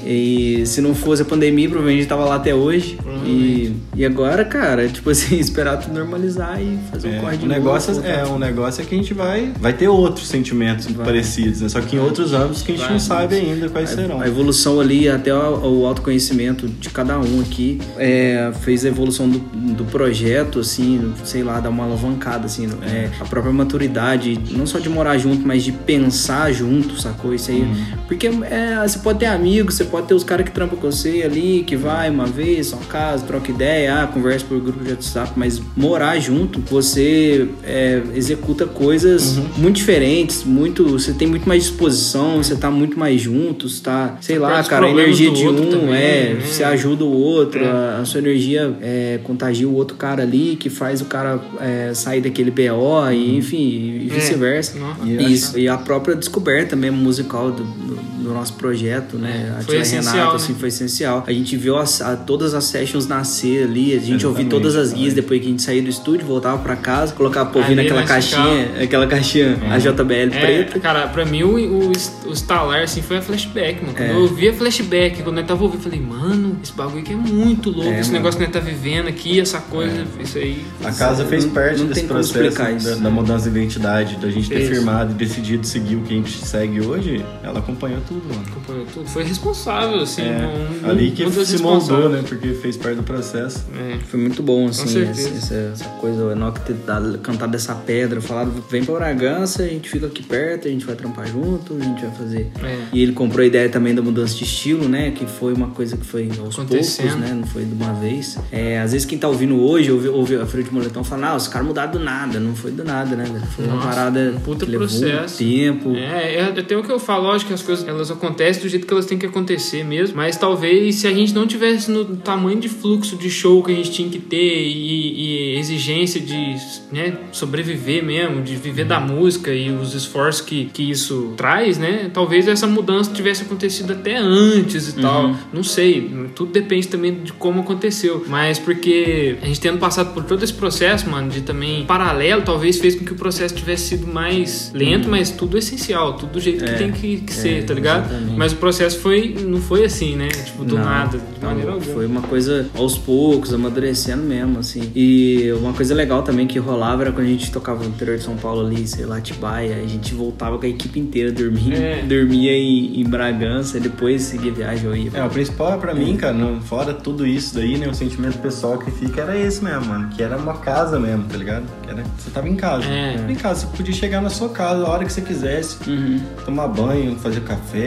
É. 0.05 0.09
E 0.09 0.65
se 0.65 0.81
não 0.81 0.93
fosse 0.95 1.21
a 1.21 1.25
pandemia, 1.25 1.67
provavelmente 1.69 1.99
a 1.99 2.01
gente 2.01 2.09
tava 2.09 2.25
lá 2.25 2.35
até 2.35 2.53
hoje. 2.53 2.97
E, 3.25 3.73
e 3.95 4.05
agora, 4.05 4.43
cara, 4.45 4.87
tipo 4.87 5.09
assim, 5.09 5.37
esperar 5.39 5.77
tudo 5.77 5.93
normalizar 5.93 6.61
e 6.61 6.77
fazer 6.91 7.07
um 7.09 7.13
É, 7.15 7.19
corre 7.19 7.37
de 7.37 7.45
o 7.45 7.47
negócio 7.47 7.93
novo, 7.95 8.07
é, 8.07 8.25
um 8.25 8.39
negócio 8.39 8.81
é 8.81 8.85
que 8.85 8.95
a 8.95 8.97
gente 8.97 9.13
vai 9.13 9.38
vai, 9.39 9.53
vai 9.59 9.73
ter 9.73 9.87
outros 9.87 10.27
sentimentos 10.27 10.87
Vai. 10.87 11.05
parecidos, 11.05 11.61
né? 11.61 11.69
Só 11.69 11.81
que 11.81 11.95
em 11.95 11.99
outros 11.99 12.33
âmbitos 12.33 12.61
que 12.61 12.71
a 12.71 12.75
gente 12.75 12.83
Vai. 12.83 12.93
não 12.93 12.99
sabe 12.99 13.35
ainda 13.35 13.69
quais 13.69 13.89
serão. 13.89 14.21
A 14.21 14.27
evolução 14.27 14.79
ali, 14.79 15.07
até 15.09 15.33
o, 15.33 15.81
o 15.81 15.85
autoconhecimento 15.85 16.67
de 16.67 16.89
cada 16.89 17.19
um 17.19 17.41
aqui, 17.41 17.79
é, 17.97 18.51
fez 18.61 18.85
a 18.85 18.87
evolução 18.87 19.29
do, 19.29 19.39
do 19.39 19.85
projeto, 19.85 20.59
assim, 20.59 21.13
sei 21.23 21.43
lá, 21.43 21.59
dar 21.59 21.69
uma 21.69 21.83
alavancada, 21.83 22.45
assim, 22.45 22.67
é, 22.83 23.09
a 23.19 23.25
própria 23.25 23.53
maturidade, 23.53 24.39
não 24.51 24.65
só 24.65 24.79
de 24.79 24.89
morar 24.89 25.17
junto, 25.17 25.45
mas 25.47 25.63
de 25.63 25.71
pensar 25.71 26.51
junto, 26.51 26.99
sacou? 26.99 27.33
Isso 27.33 27.51
aí. 27.51 27.67
Porque 28.09 28.25
é, 28.27 28.81
você 28.87 28.97
pode 28.99 29.19
ter 29.19 29.27
amigos, 29.27 29.75
você 29.75 29.83
pode 29.85 30.07
ter 30.07 30.15
os 30.15 30.23
caras 30.23 30.43
que 30.43 30.51
trampam 30.51 30.75
com 30.79 30.91
você 30.91 31.21
ali, 31.23 31.63
que 31.65 31.75
vai 31.75 32.09
uma 32.09 32.25
vez, 32.25 32.67
só 32.67 32.77
casa, 32.77 33.23
troca 33.23 33.51
ideia, 33.51 34.01
ah, 34.01 34.07
conversa 34.07 34.43
por 34.49 34.59
grupo 34.59 34.83
de 34.83 34.89
WhatsApp, 34.89 35.33
mas 35.35 35.61
morar 35.77 36.17
junto, 36.19 36.59
você 36.61 37.47
é, 37.63 38.01
executa 38.15 38.65
coisas 38.65 39.37
muito 39.55 39.75
diferentes, 39.75 40.43
muito. 40.43 40.83
Você 40.89 41.13
tem 41.13 41.27
muito 41.27 41.47
mais 41.47 41.63
disposição, 41.65 42.37
você 42.43 42.55
tá 42.55 42.71
muito 42.71 42.97
mais 42.97 43.21
juntos, 43.21 43.79
tá? 43.79 44.17
Sei 44.21 44.39
lá, 44.39 44.47
perde 44.47 44.61
os 44.63 44.67
cara, 44.69 44.85
a 44.87 44.89
energia 44.89 45.29
de 45.29 45.47
um 45.47 45.69
também, 45.69 45.93
é, 45.95 46.33
né? 46.33 46.41
você 46.43 46.63
ajuda 46.63 47.05
o 47.05 47.11
outro, 47.15 47.63
É. 47.63 47.67
a, 47.69 47.99
a 48.01 48.05
sua 48.05 48.19
energia 48.21 48.75
é, 48.81 49.19
contagia 49.23 49.69
o 49.69 49.75
outro 49.75 49.95
cara 49.95 50.23
ali, 50.23 50.55
que 50.59 50.69
faz 50.71 50.99
o 50.99 51.05
cara 51.05 51.39
é, 51.61 51.93
sair 51.93 52.21
daquele 52.21 52.49
BO, 52.49 53.07
e 53.11 53.37
enfim, 53.37 53.57
e 53.59 54.07
É. 54.09 54.15
vice-versa. 54.15 54.75
E 55.05 55.31
Isso, 55.31 55.59
e 55.59 55.67
a 55.67 55.77
própria 55.77 56.15
descoberta 56.15 56.75
mesmo 56.75 56.97
musical 56.97 57.51
do, 57.51 57.63
do- 57.63 57.98
Thank 57.99 58.13
you. 58.13 58.18
Do 58.29 58.33
nosso 58.35 58.53
projeto, 58.53 59.17
né? 59.17 59.55
A 59.57 59.61
Foi 59.63 59.81
tia 59.81 59.99
Renata, 59.99 60.17
né? 60.17 60.35
assim, 60.35 60.53
foi 60.53 60.67
essencial. 60.69 61.23
A 61.25 61.31
gente 61.33 61.57
viu 61.57 61.77
as- 61.77 62.01
a- 62.01 62.15
todas 62.15 62.53
as 62.53 62.65
sessions 62.65 63.07
nascer 63.07 63.63
ali, 63.63 63.93
a 63.95 63.99
gente 63.99 64.25
ouvia 64.25 64.43
Exatamente, 64.43 64.49
todas 64.49 64.75
as 64.75 64.93
guias 64.93 65.13
depois 65.13 65.39
que 65.41 65.47
a 65.47 65.49
gente 65.49 65.61
saía 65.63 65.81
do 65.81 65.89
estúdio, 65.89 66.25
voltava 66.27 66.57
pra 66.59 66.75
casa, 66.75 67.13
colocava 67.13 67.49
ouvir 67.57 67.73
Ali 67.73 67.75
naquela 67.83 68.03
caixinha, 68.03 68.71
aquela 68.81 69.07
caixinha, 69.07 69.57
a 69.71 69.77
JBL 69.79 70.13
É, 70.33 70.39
preta. 70.63 70.79
cara, 70.79 71.07
pra 71.07 71.25
mim 71.25 71.43
o, 71.43 71.55
o, 71.57 71.91
o 72.27 72.31
estalar 72.33 72.83
assim 72.83 73.01
foi 73.01 73.17
a 73.17 73.21
flashback, 73.21 73.81
mano. 73.81 73.93
Quando 73.95 74.09
É. 74.09 74.11
eu 74.13 74.21
ouvi 74.21 74.49
a 74.49 74.53
flashback, 74.53 75.23
quando 75.23 75.39
eu 75.39 75.45
tava 75.45 75.63
ouvindo, 75.63 75.79
eu 75.79 75.83
falei, 75.83 75.99
mano, 75.99 76.57
esse 76.63 76.71
bagulho 76.73 76.99
aqui 76.99 77.13
é 77.13 77.15
muito 77.15 77.69
louco. 77.71 77.89
É, 77.89 77.99
esse 77.99 78.09
mano. 78.11 78.19
negócio 78.19 78.37
que 78.37 78.43
a 78.43 78.45
gente 78.45 78.53
tá 78.53 78.59
vivendo 78.59 79.07
aqui, 79.07 79.39
essa 79.39 79.59
coisa, 79.59 80.05
isso 80.19 80.37
aí. 80.37 80.63
A 80.83 80.91
casa 80.91 81.25
fez 81.25 81.45
Não- 81.45 81.53
parte 81.53 81.79
não 81.79 81.87
desse 81.87 82.03
processo 82.03 82.57
da, 82.57 82.71
isso. 82.71 82.99
da 83.01 83.09
mudança 83.09 83.49
de 83.49 83.57
identidade, 83.57 84.15
da 84.17 84.29
gente 84.29 84.47
ter 84.49 84.55
Fez. 84.57 84.69
firmado 84.69 85.11
e 85.11 85.15
decidido 85.15 85.65
seguir 85.65 85.95
o 85.95 86.01
que 86.01 86.13
a 86.13 86.17
gente 86.17 86.31
segue 86.45 86.81
hoje. 86.81 87.23
Ela 87.43 87.59
acompanhou 87.59 87.99
tudo, 88.07 88.18
mano. 88.27 88.43
acompanhou 88.49 88.85
tudo. 88.93 89.07
Foi 89.07 89.23
responsável, 89.23 89.99
assim. 90.01 90.21
É, 90.23 90.81
um- 90.85 90.89
ali 90.89 91.11
que 91.11 91.25
um 91.25 91.31
se 91.31 91.61
moldou, 91.61 92.09
né? 92.09 92.23
Porque 92.27 92.49
fez 92.53 92.77
parte 92.77 92.97
do 92.97 93.03
processo. 93.03 93.65
É. 93.77 93.97
Foi 94.07 94.19
muito 94.19 94.41
bom, 94.43 94.67
assim, 94.67 95.01
essa, 95.03 95.53
essa- 95.55 95.85
coisa, 95.99 96.23
o 96.25 96.31
Enoch 96.31 96.59
ter 96.61 96.73
dado, 96.73 97.17
cantado 97.19 97.55
essa 97.55 97.75
pedra, 97.75 98.21
falado, 98.21 98.51
vem 98.69 98.83
pra 98.83 98.95
Bragança, 98.95 99.63
a 99.63 99.67
gente 99.67 99.89
fica 99.89 100.07
aqui 100.07 100.23
perto, 100.23 100.67
a 100.67 100.71
gente 100.71 100.85
vai 100.85 100.95
trampar 100.95 101.27
junto, 101.27 101.75
a 101.79 101.83
gente 101.83 102.01
vai 102.05 102.11
fazer. 102.15 102.51
É. 102.63 102.77
E 102.93 103.01
ele 103.01 103.13
comprou 103.13 103.43
a 103.43 103.45
ideia 103.45 103.69
também 103.69 103.93
da 103.95 104.01
mudança 104.01 104.35
de 104.35 104.43
estilo, 104.43 104.87
né? 104.87 105.11
Que 105.11 105.25
foi 105.25 105.53
uma 105.53 105.67
coisa 105.67 105.97
que 105.97 106.05
foi 106.05 106.29
aos 106.39 106.55
poucos, 106.55 106.97
né? 107.15 107.33
Não 107.35 107.47
foi 107.47 107.65
de 107.65 107.73
uma 107.73 107.93
vez. 107.93 108.37
É, 108.51 108.79
às 108.79 108.91
vezes 108.91 109.05
quem 109.05 109.17
tá 109.17 109.27
ouvindo 109.27 109.59
hoje, 109.61 109.91
ouve, 109.91 110.07
ouve 110.09 110.35
a 110.35 110.45
Freio 110.45 110.65
de 110.65 110.73
Moletão 110.73 111.03
falar, 111.03 111.29
ah, 111.29 111.35
os 111.35 111.47
caras 111.47 111.67
mudaram 111.67 111.91
do 111.91 111.99
nada. 111.99 112.39
Não 112.39 112.55
foi 112.55 112.71
do 112.71 112.83
nada, 112.83 113.15
né? 113.15 113.25
Foi 113.55 113.65
uma 113.65 113.75
Nossa, 113.75 113.87
parada 113.87 114.33
um 114.35 114.39
puta 114.39 114.65
que 114.65 114.71
levou 114.71 114.87
processo. 114.87 115.37
tempo. 115.37 115.95
É, 115.95 116.35
é 116.35 116.43
até 116.59 116.75
o 116.77 116.83
que 116.83 116.91
eu 116.91 116.99
falo, 116.99 117.23
lógico 117.23 117.49
que 117.49 117.53
as 117.53 117.61
coisas 117.61 117.87
elas 117.87 118.08
acontecem 118.11 118.61
do 118.61 118.69
jeito 118.69 118.85
que 118.85 118.93
elas 118.93 119.05
têm 119.05 119.17
que 119.17 119.25
acontecer 119.25 119.83
mesmo, 119.83 120.17
mas 120.17 120.37
talvez 120.37 120.95
se 120.95 121.07
a 121.07 121.13
gente 121.13 121.33
não 121.33 121.45
tivesse 121.45 121.89
no 121.91 122.17
tamanho 122.17 122.59
de 122.59 122.69
fluxo 122.69 123.15
de 123.15 123.29
show 123.29 123.63
que 123.63 123.71
a 123.71 123.75
gente 123.75 123.91
tinha 123.91 124.09
que 124.09 124.19
ter 124.19 124.63
e, 124.67 125.53
e 125.55 125.59
exigência 125.59 126.19
de 126.19 126.55
né, 126.91 127.17
sobreviver 127.31 128.03
mesmo, 128.03 128.41
de 128.41 128.55
viver 128.55 128.85
da 128.85 128.99
música 128.99 129.53
e 129.53 129.71
os 129.71 129.93
esforços 129.93 130.41
que, 130.41 130.65
que 130.65 130.89
isso 130.89 131.33
traz, 131.37 131.77
né? 131.77 132.09
Talvez 132.13 132.47
essa 132.47 132.67
mudança 132.67 133.11
tivesse 133.11 133.43
acontecido 133.43 133.93
até 133.93 134.17
antes 134.17 134.89
e 134.89 134.93
tal. 135.01 135.35
Não 135.53 135.63
sei, 135.63 136.09
tudo 136.35 136.51
depende 136.51 136.87
também 136.87 137.13
de 137.23 137.33
como 137.33 137.61
aconteceu, 137.61 138.25
mas 138.27 138.57
porque 138.57 139.37
a 139.41 139.45
gente 139.45 139.59
tendo 139.59 139.77
passado 139.77 140.13
por 140.13 140.23
todo 140.23 140.43
esse 140.43 140.53
processo, 140.53 141.09
mano, 141.09 141.29
de 141.29 141.41
também 141.41 141.85
paralelo, 141.85 142.41
talvez 142.41 142.79
fez 142.79 142.95
com 142.95 143.05
que 143.05 143.11
o 143.11 143.15
processo 143.15 143.55
tivesse 143.55 143.89
sido 143.89 144.07
mais 144.07 144.71
lento, 144.73 145.09
mas 145.09 145.31
tudo 145.31 145.57
essencial, 145.57 146.13
tudo 146.13 146.33
do 146.33 146.39
jeito 146.39 146.63
que 146.63 146.69
É, 146.69 146.73
tem 146.73 146.91
que, 146.91 147.17
que 147.17 147.33
é, 147.33 147.35
ser, 147.35 147.65
tá 147.65 147.73
ligado? 147.73 147.88
Exatamente. 147.97 148.37
Mas 148.37 148.53
o 148.53 148.55
processo 148.57 148.99
foi 148.99 149.35
não 149.45 149.59
foi 149.61 149.83
assim, 149.85 150.15
né? 150.15 150.27
Tipo, 150.29 150.63
do 150.65 150.75
Não, 150.75 150.83
nada, 150.85 151.17
de 151.17 151.23
não, 151.41 151.49
maneira 151.49 151.71
alguma. 151.71 151.93
Foi 151.93 152.05
uma 152.05 152.21
coisa 152.21 152.67
aos 152.75 152.97
poucos, 152.97 153.53
amadurecendo 153.53 154.23
mesmo, 154.23 154.59
assim. 154.59 154.91
E 154.95 155.51
uma 155.59 155.73
coisa 155.73 155.93
legal 155.95 156.21
também 156.23 156.47
que 156.47 156.59
rolava 156.59 157.03
era 157.03 157.11
quando 157.11 157.27
a 157.27 157.29
gente 157.29 157.51
tocava 157.51 157.83
no 157.83 157.89
interior 157.89 158.17
de 158.17 158.23
São 158.23 158.35
Paulo 158.35 158.65
ali, 158.65 158.87
sei 158.87 159.05
lá, 159.05 159.17
Atibaia, 159.17 159.75
a 159.83 159.87
gente 159.87 160.13
voltava 160.13 160.57
com 160.57 160.65
a 160.65 160.69
equipe 160.69 160.99
inteira, 160.99 161.31
dormia, 161.31 161.75
É. 161.77 162.01
dormia 162.07 162.51
em, 162.53 162.99
em 163.01 163.03
Bragança, 163.03 163.77
e 163.77 163.81
depois 163.81 164.21
seguia 164.23 164.51
viagem, 164.51 164.85
eu 164.85 164.95
ia. 164.95 165.11
É, 165.13 165.23
o 165.23 165.29
principal 165.29 165.77
pra 165.79 165.93
mim, 165.93 166.15
cara, 166.17 166.33
não- 166.33 166.61
fora 166.61 166.93
tudo 166.93 167.25
isso 167.25 167.55
daí, 167.55 167.77
né? 167.77 167.87
O 167.87 167.93
sentimento 167.93 168.37
pessoal 168.39 168.77
que 168.77 168.89
fica 168.91 169.21
era 169.21 169.37
esse 169.37 169.63
mesmo, 169.63 169.85
mano. 169.85 170.09
Que 170.09 170.21
era 170.23 170.37
uma 170.37 170.53
casa 170.57 170.99
mesmo, 170.99 171.23
tá 171.25 171.37
ligado? 171.37 171.63
Que 171.83 171.89
era, 171.89 172.03
você 172.17 172.29
tava 172.31 172.47
em 172.49 172.55
casa. 172.55 172.85
É. 172.85 173.17
Tava 173.17 173.31
em 173.31 173.35
casa, 173.35 173.65
você 173.67 173.77
podia 173.77 173.93
chegar 173.93 174.21
na 174.21 174.29
sua 174.29 174.49
casa 174.49 174.83
a 174.85 174.89
hora 174.89 175.05
que 175.05 175.11
você 175.13 175.21
quisesse, 175.21 175.77
Uhum. 175.89 176.19
tomar 176.45 176.67
banho, 176.67 177.15
fazer 177.17 177.41
café, 177.41 177.78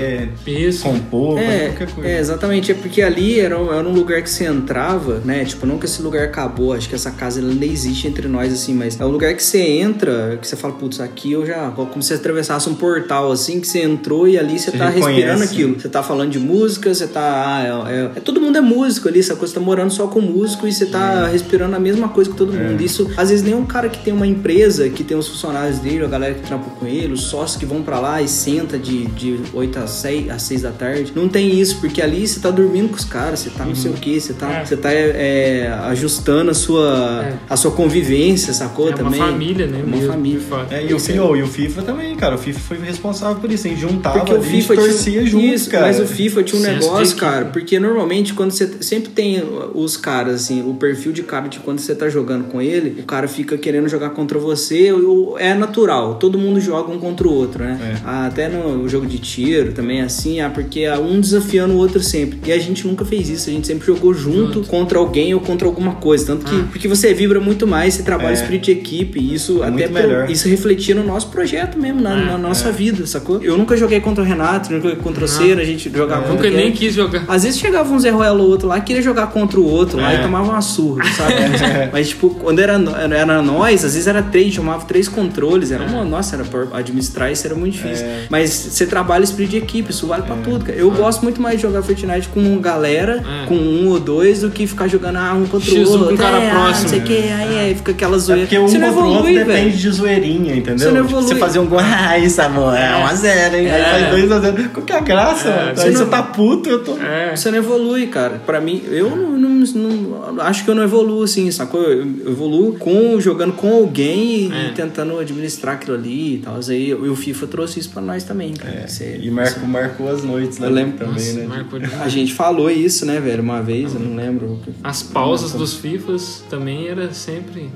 Isso. 0.46 0.82
compor, 0.84 1.38
É, 1.38 1.68
qualquer 1.68 1.90
coisa. 1.94 2.08
é, 2.10 2.18
exatamente. 2.18 2.72
É 2.72 2.74
porque 2.74 3.02
ali 3.02 3.38
era, 3.40 3.58
um- 3.60 3.72
era 3.72 3.86
um 3.86 3.92
lugar 3.92 4.22
que 4.22 4.30
você 4.30 4.44
entrava, 4.44 5.20
né? 5.24 5.44
Tipo, 5.44 5.66
não 5.66 5.78
que 5.78 5.86
esse 5.86 6.00
lugar 6.02 6.24
acabou, 6.24 6.72
acho 6.72 6.88
que 6.88 6.94
essa 6.94 7.10
casa 7.10 7.40
ela 7.40 7.50
ainda 7.50 7.66
existe 7.66 8.06
entre 8.06 8.28
nós, 8.28 8.52
assim, 8.52 8.74
mas 8.74 8.98
é 9.00 9.04
um 9.04 9.08
lugar 9.08 9.34
que 9.34 9.42
você 9.42 9.58
entra, 9.60 10.38
que 10.40 10.46
você 10.46 10.56
fala, 10.56 10.74
putz, 10.74 11.00
aqui 11.00 11.32
eu 11.32 11.46
já. 11.46 11.70
Como 11.70 12.02
se 12.02 12.08
você 12.08 12.14
atravessasse 12.14 12.68
um 12.68 12.74
portal, 12.74 13.30
assim, 13.32 13.60
que 13.60 13.66
você 13.66 13.80
entrou 13.82 14.26
e 14.28 14.38
ali 14.38 14.58
você, 14.58 14.70
Você 14.70 14.78
tá 14.78 14.88
respirando 14.88 15.16
reconhece. 15.40 15.44
aquilo. 15.54 15.80
Você 15.80 15.88
tá 15.88 16.02
falando 16.02 16.30
de 16.30 16.38
música, 16.38 16.92
você 16.94 17.06
tá. 17.06 17.22
Ah, 17.46 17.88
é, 17.90 17.94
é- 17.94 18.10
é- 18.16 18.20
todo 18.20 18.40
mundo 18.40 18.56
é 18.56 18.60
músico 18.60 19.08
ali, 19.08 19.20
essa 19.20 19.34
coisa, 19.36 19.52
você 19.54 19.60
tá 19.60 19.64
morando 19.64 19.90
só 19.92 20.06
com 20.06 20.20
músico 20.20 20.66
e 20.66 20.72
você 20.72 20.86
tá 20.86 21.26
respirando 21.28 21.74
a 21.76 21.80
mesma 21.80 22.08
coisa 22.08 22.30
que 22.30 22.36
todo 22.36 22.52
mundo. 22.52 22.80
Isso, 22.82 23.10
às 23.16 23.30
vezes, 23.30 23.44
nem 23.44 23.54
um 23.54 23.64
cara 23.64 23.88
que 23.88 23.98
tem 24.02 24.12
uma 24.12 24.26
empresa, 24.26 24.88
que 24.88 25.02
tem 25.04 25.16
os 25.16 25.28
funcionários 25.28 25.78
dele, 25.78 26.04
a 26.04 26.08
galera 26.08 26.34
que 26.34 26.40
trampa 26.46 26.70
com 26.78 26.86
ele, 26.86 27.12
os 27.12 27.22
sócios 27.22 27.58
que 27.58 27.66
vão 27.66 27.82
pra 27.82 27.98
lá 28.00 28.22
e 28.22 28.28
senta 28.28 28.78
de, 28.78 29.06
de 29.06 29.40
8 29.52 29.78
às 29.82 29.90
6, 29.90 30.30
às 30.30 30.42
6 30.42 30.62
da 30.62 30.70
tarde. 30.70 31.12
Não 31.14 31.28
tem 31.28 31.58
isso, 31.58 31.78
porque 31.80 32.00
ali 32.00 32.26
você 32.26 32.40
tá 32.40 32.50
dormindo 32.50 32.88
com 32.88 32.96
os 32.96 33.04
caras, 33.04 33.40
você 33.40 33.50
tá 33.50 33.64
não 33.64 33.74
sei 33.74 33.90
o 33.90 33.94
que, 33.94 34.20
você 34.20 34.32
tá, 34.32 34.52
É. 34.60 34.64
você 34.64 34.76
tá 34.76 34.90
é, 34.92 35.68
ajustando 35.84 36.50
a 36.50 36.54
sua, 36.54 37.24
É. 37.24 37.34
a 37.48 37.56
sua 37.56 37.70
convivência, 37.72 38.52
sacou? 38.52 38.86
É 38.86 38.90
uma 38.90 38.96
também. 38.98 39.18
família, 39.20 39.66
né? 39.66 39.80
É 39.80 39.84
uma 39.84 39.96
mesmo, 39.96 40.12
família. 40.12 40.40
É, 40.70 40.84
e 40.86 40.92
o, 40.92 40.96
é- 40.96 41.00
FIFA, 41.00 41.36
e 41.36 41.42
o 41.42 41.46
FIFA 41.46 41.82
também, 41.82 42.16
cara. 42.16 42.34
O 42.34 42.38
FIFA 42.38 42.60
foi 42.60 42.78
responsável 42.78 43.36
por 43.40 43.50
isso. 43.50 43.66
A 43.66 43.70
gente 43.70 43.80
juntava 43.80 44.18
Porque 44.18 44.32
o 44.32 44.36
ali, 44.36 44.44
a 44.46 44.50
gente 44.50 44.62
FIFA 44.62 44.74
torcia 44.74 45.12
tinha, 45.20 45.26
junto, 45.26 45.44
isso, 45.44 45.70
cara. 45.70 45.86
mas 45.86 46.00
o 46.00 46.06
FIFA 46.06 46.42
tinha 46.42 46.60
um 46.60 46.64
Senso 46.64 46.78
de 46.80 46.84
negócio, 46.86 47.16
cara, 47.16 47.44
porque 47.46 47.78
normalmente 47.78 48.34
quando 48.34 48.50
você 48.50 48.68
sempre 48.80 49.10
tem 49.10 49.42
os 49.74 49.96
caras 49.96 50.34
assim, 50.42 50.62
o 50.68 50.74
perfil 50.74 51.12
de 51.12 51.22
cara 51.22 51.48
de 51.48 51.58
quando 51.60 51.78
você 51.80 51.94
tá 51.94 52.08
jogando 52.08 52.44
com 52.44 52.60
ele, 52.60 53.00
o 53.00 53.04
cara 53.04 53.26
fica 53.28 53.56
querendo 53.58 53.88
jogar 53.88 54.10
contra 54.10 54.38
você, 54.38 54.90
é 55.38 55.54
natural, 55.54 56.14
todo 56.16 56.38
mundo 56.38 56.60
joga 56.60 56.90
um 56.92 56.98
contra 56.98 57.26
o 57.26 57.32
outro, 57.32 57.64
né? 57.64 57.78
É. 57.82 58.00
Ah, 58.04 58.26
até 58.26 58.48
no 58.48 58.88
jogo 58.88 59.06
de 59.06 59.18
tiro 59.18 59.71
também 59.72 60.00
é 60.00 60.04
assim, 60.04 60.40
ah, 60.40 60.50
porque 60.50 60.80
é 60.80 60.96
um 60.98 61.20
desafiando 61.20 61.74
o 61.74 61.76
outro 61.76 62.00
sempre. 62.02 62.38
E 62.46 62.52
a 62.52 62.58
gente 62.58 62.86
nunca 62.86 63.04
fez 63.04 63.28
isso, 63.28 63.48
a 63.50 63.52
gente 63.52 63.66
sempre 63.66 63.86
jogou 63.86 64.12
junto, 64.14 64.54
Junto. 64.54 64.68
contra 64.68 64.98
alguém 64.98 65.34
ou 65.34 65.40
contra 65.40 65.66
alguma 65.66 65.94
coisa, 65.96 66.26
tanto 66.26 66.44
que 66.46 66.54
Ah. 66.54 66.64
porque 66.70 66.86
você 66.88 67.12
vibra 67.14 67.40
muito 67.40 67.66
mais, 67.66 67.94
você 67.94 68.02
trabalha 68.02 68.30
É. 68.30 68.34
espírito 68.34 68.64
de 68.66 68.72
equipe, 68.72 69.18
e 69.20 69.34
isso 69.34 69.62
É 69.62 69.68
até 69.68 69.70
muito 69.70 69.92
pro- 69.92 70.02
melhor. 70.02 70.30
isso 70.30 70.48
refletia 70.48 70.94
no 70.94 71.04
nosso 71.04 71.28
projeto 71.28 71.78
mesmo, 71.78 72.00
na, 72.00 72.12
É, 72.20 72.24
na 72.26 72.38
nossa 72.38 72.70
vida, 72.70 73.06
sacou? 73.06 73.42
Eu 73.42 73.56
nunca 73.56 73.76
joguei 73.76 74.00
contra 74.00 74.22
o 74.22 74.26
Renato, 74.26 74.70
nunca 74.72 74.88
joguei 74.88 75.02
contra 75.02 75.24
o 75.24 75.28
Não. 75.28 75.34
Cera, 75.38 75.60
a 75.60 75.64
gente 75.64 75.90
jogava 75.90 76.22
contra 76.22 76.36
Nunca 76.36 76.48
quem? 76.48 76.56
nem 76.56 76.72
quis 76.72 76.94
jogar. 76.94 77.24
Às 77.28 77.42
vezes 77.44 77.58
chegava 77.58 77.92
um 77.92 77.98
Zé 77.98 78.10
Ruelo 78.10 78.42
ou 78.44 78.50
outro 78.50 78.68
lá, 78.68 78.80
queria 78.80 79.02
jogar 79.02 79.28
contra 79.28 79.58
o 79.58 79.64
outro 79.64 79.98
lá 79.98 80.12
É. 80.12 80.16
e 80.18 80.22
tomava 80.22 80.50
uma 80.50 80.60
surra, 80.60 81.04
sabe? 81.16 81.32
Mas, 81.92 82.08
tipo, 82.10 82.30
quando 82.30 82.58
era, 82.58 82.74
era 83.14 83.42
nós, 83.42 83.84
às 83.84 83.92
vezes 83.94 84.06
era 84.06 84.22
três, 84.22 84.52
chamava 84.54 84.84
três 84.84 85.08
controles, 85.08 85.70
era 85.70 85.84
uma, 85.84 86.04
nossa, 86.04 86.36
era 86.36 86.44
pra 86.44 86.66
administrar 86.78 87.30
isso 87.32 87.46
era 87.46 87.54
muito 87.54 87.72
difícil. 87.74 88.04
É. 88.06 88.26
Mas 88.28 88.50
você 88.50 88.86
trabalha 88.86 89.24
espírito 89.24 89.52
de 89.52 89.60
equipe, 89.62 89.90
isso 89.90 90.06
vale 90.06 90.22
pra 90.22 90.36
tudo, 90.36 90.64
cara. 90.64 90.78
Eu 90.78 90.90
gosto 90.90 91.22
muito 91.22 91.40
mais 91.40 91.56
de 91.56 91.62
jogar 91.62 91.82
Fortnite 91.82 92.28
com 92.28 92.58
galera, 92.60 93.22
É. 93.42 93.46
com 93.46 93.54
um 93.54 93.88
ou 93.88 93.98
dois, 94.00 94.40
do 94.40 94.50
que 94.50 94.66
ficar 94.66 94.88
jogando 94.88 95.16
ah, 95.16 95.34
um 95.34 95.46
contra 95.46 95.70
o 95.70 95.74
X1 95.74 95.86
outro. 95.88 96.06
com 96.08 96.14
o 96.14 96.18
cara 96.18 96.38
é, 96.38 96.50
ah, 96.50 96.54
próximo. 96.54 96.82
Não 96.82 96.88
sei 96.88 96.98
o 96.98 97.02
que, 97.02 97.12
aí, 97.32 97.58
aí 97.58 97.74
fica 97.74 97.92
aquela 97.92 98.16
É 98.16 98.18
zoeira. 98.18 98.42
porque 98.42 98.58
um 98.58 98.68
você 98.68 98.78
não 98.78 98.88
o 98.88 98.96
outro 98.96 99.28
evolui, 99.30 99.44
depende 99.44 99.78
de 99.78 99.90
zoeirinha, 99.90 100.54
entendeu? 100.56 100.78
Você 100.78 100.84
não 100.90 101.02
Tipo, 101.06 101.08
evolui. 101.18 101.28
você 101.28 101.34
fazer 101.36 101.58
um 101.58 101.66
gol, 101.66 101.78
ah, 101.82 102.18
isso, 102.18 102.40
amor, 102.42 102.74
é 102.74 102.92
1x0, 103.04 103.54
hein? 103.54 103.70
Aí 103.70 103.80
É. 103.80 103.84
faz 103.84 104.10
2x0. 104.24 104.68
Qual 104.72 104.86
que 104.86 104.92
é 104.92 104.96
a 104.96 105.00
graça, 105.00 105.48
mano? 105.50 105.76
você 105.76 105.82
Aí 105.86 105.92
não- 105.92 105.98
você 106.00 106.06
tá 106.06 106.22
puto, 106.22 106.68
eu 106.68 106.82
tô... 106.84 106.96
É. 106.98 107.34
Você 107.36 107.50
não 107.50 107.58
evolui, 107.58 108.06
cara. 108.06 108.40
Pra 108.44 108.60
mim, 108.60 108.82
eu 108.90 109.10
não, 109.10 109.30
não, 109.38 110.32
não, 110.32 110.42
acho 110.42 110.64
que 110.64 110.70
eu 110.70 110.74
não 110.74 110.82
evoluo 110.82 111.22
assim, 111.22 111.50
sacou? 111.50 111.82
Eu, 111.82 112.02
evoluo 112.26 112.74
com, 112.78 113.20
jogando 113.20 113.52
com 113.52 113.72
alguém 113.72 114.48
e, 114.50 114.52
É. 114.52 114.72
tentando 114.74 115.18
administrar 115.18 115.74
aquilo 115.74 115.96
ali 115.96 116.34
e 116.34 116.38
tal. 116.38 116.58
Aí 116.68 116.88
e 116.88 116.94
o 116.94 117.14
FIFA 117.16 117.46
trouxe 117.46 117.80
isso 117.80 117.90
pra 117.90 118.00
nós 118.02 118.24
também, 118.24 118.52
cara. 118.54 118.74
É, 118.84 118.86
Você- 118.86 119.18
e 119.22 119.30
marcou, 119.60 119.68
marcou 119.68 120.10
as 120.10 120.22
noites 120.22 120.58
lá 120.58 120.66
Eu 120.68 120.72
lembro- 120.72 120.98
também, 120.98 121.12
Nossa, 121.14 121.32
né? 121.34 121.46
marcou 121.46 121.78
demais. 121.78 122.02
A 122.02 122.08
gente 122.08 122.32
falou 122.34 122.70
isso, 122.70 123.04
né, 123.06 123.20
velho, 123.20 123.42
uma 123.42 123.62
vez, 123.62 123.94
eu 123.94 124.00
não 124.00 124.16
lembro. 124.16 124.58
As 124.82 125.02
pausas 125.02 125.52
dos 125.52 125.74
FIFAs 125.74 126.42
também 126.50 126.88
era 126.88 127.12
sempre. 127.12 127.70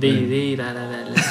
Lá, 0.57 0.73
lá. 0.73 0.87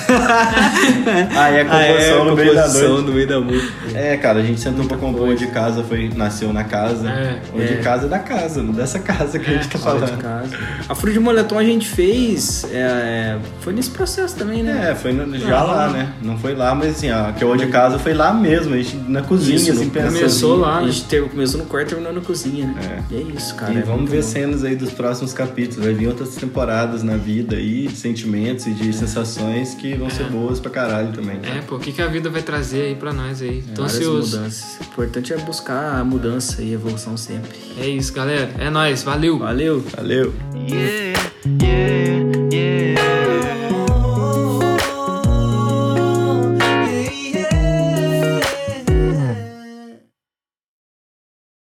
Ah, 1.36 1.52
e 1.52 1.60
a 1.62 1.66
composição 1.66 2.26
no 2.26 2.36
meio 2.36 2.56
da 2.56 2.68
noite. 2.68 3.04
no 3.06 3.12
meio 3.14 3.28
da 3.28 3.40
música. 3.40 3.74
É, 3.94 4.18
cara, 4.18 4.40
a 4.40 4.44
gente 4.44 4.60
sentou 4.60 4.86
pra 4.86 4.98
compor 4.98 5.30
o 5.30 5.36
de 5.36 5.48
casa, 5.48 5.84
foi, 5.84 6.10
nasceu 6.16 6.52
na 6.54 6.64
casa. 6.64 7.10
É, 7.10 7.42
o 7.54 7.58
de 7.58 7.74
é. 7.74 7.78
casa 7.78 8.06
é 8.06 8.10
da 8.10 8.20
casa, 8.20 8.62
não 8.64 8.74
dessa 8.74 9.00
casa 9.00 9.38
que 9.40 9.50
a 9.50 9.54
gente 9.56 9.68
tá 9.70 9.78
Fala 9.80 10.02
de 10.02 10.06
falando. 10.08 10.22
casa. 10.22 10.58
A 10.88 10.96
Fruta 10.96 11.14
de 11.14 11.20
Moletom 11.20 11.58
a 11.60 11.64
gente 11.64 11.88
fez. 11.88 12.66
é, 12.72 13.38
foi 13.62 13.74
nesse 13.74 13.90
processo 13.90 14.36
também, 14.36 14.64
né? 14.64 14.90
É, 14.92 14.96
foi 14.96 15.12
no- 15.14 15.38
já 15.38 15.60
Ah. 15.60 15.64
lá, 15.64 15.90
né? 15.90 16.14
Não 16.22 16.38
foi 16.38 16.56
lá, 16.56 16.74
mas 16.76 16.92
assim, 16.98 17.10
a 17.10 17.34
que 17.38 17.44
é 17.44 17.48
o 17.48 17.56
de 17.56 17.68
casa 17.68 17.98
foi 18.00 18.14
lá 18.14 18.34
mesmo, 18.34 18.74
a 18.74 18.78
gente 18.78 18.96
na 19.08 19.22
cozinha, 19.22 19.56
Isso, 19.56 19.72
assim, 19.72 19.90
pensando. 19.90 20.12
Começou 20.42 20.56
lá, 20.58 20.78
A 20.78 20.82
né? 20.82 20.92
gente 20.92 21.06
teve, 21.06 21.30
começou 21.30 21.60
no 21.60 21.66
quarto 21.66 21.88
e 21.88 21.90
terminou 21.90 22.14
na 22.14 22.22
cozinha, 22.22 22.68
né? 22.68 23.04
E 23.10 23.16
é 23.16 23.22
isso, 23.22 23.56
cara. 23.56 23.74
E 23.74 23.78
é 23.78 23.82
vamos 23.82 24.10
ver 24.10 24.22
bom. 24.22 24.28
cenas 24.28 24.64
aí 24.64 24.76
dos 24.76 24.92
próximos 24.92 25.34
capítulos. 25.34 25.84
Vai 25.86 25.94
vir 25.94 26.08
outras 26.08 26.36
temporadas 26.36 27.04
na 27.04 27.18
vida 27.18 27.56
aí, 27.56 27.88
de 27.88 27.96
sentimentos 27.96 28.68
e 28.68 28.72
de 28.74 28.92
sensações 28.94 29.74
que 29.76 29.94
vão 29.96 30.10
ser 30.10 30.26
boas 30.26 30.60
pra 30.60 30.70
caralho 30.72 31.12
também. 31.14 31.40
É, 31.44 31.62
pô, 31.62 31.76
o 31.76 31.80
que, 31.80 31.92
que 31.92 32.02
a 32.02 32.08
vida 32.08 32.30
vai 32.30 32.42
trazer 32.42 32.82
aí 32.84 32.96
pra 32.96 33.14
nós 33.14 33.42
aí? 33.42 33.64
Tô 33.74 33.84
Várias 33.84 33.98
ansioso. 33.98 34.38
mudanças. 34.38 34.78
O 34.80 34.84
importante 34.84 35.34
é 35.34 35.38
buscar 35.38 36.00
a 36.00 36.04
mudança 36.04 36.62
e 36.62 36.74
evolução 36.74 37.16
sempre. 37.18 37.58
É 37.80 37.88
isso, 37.88 38.14
galera. 38.14 38.52
É 38.60 38.70
nóis. 38.70 39.04
Valeu. 39.04 39.40
Valeu! 39.40 39.84
Valeu! 39.96 40.34
yeah, 40.68 41.20
yeah. 41.62 42.35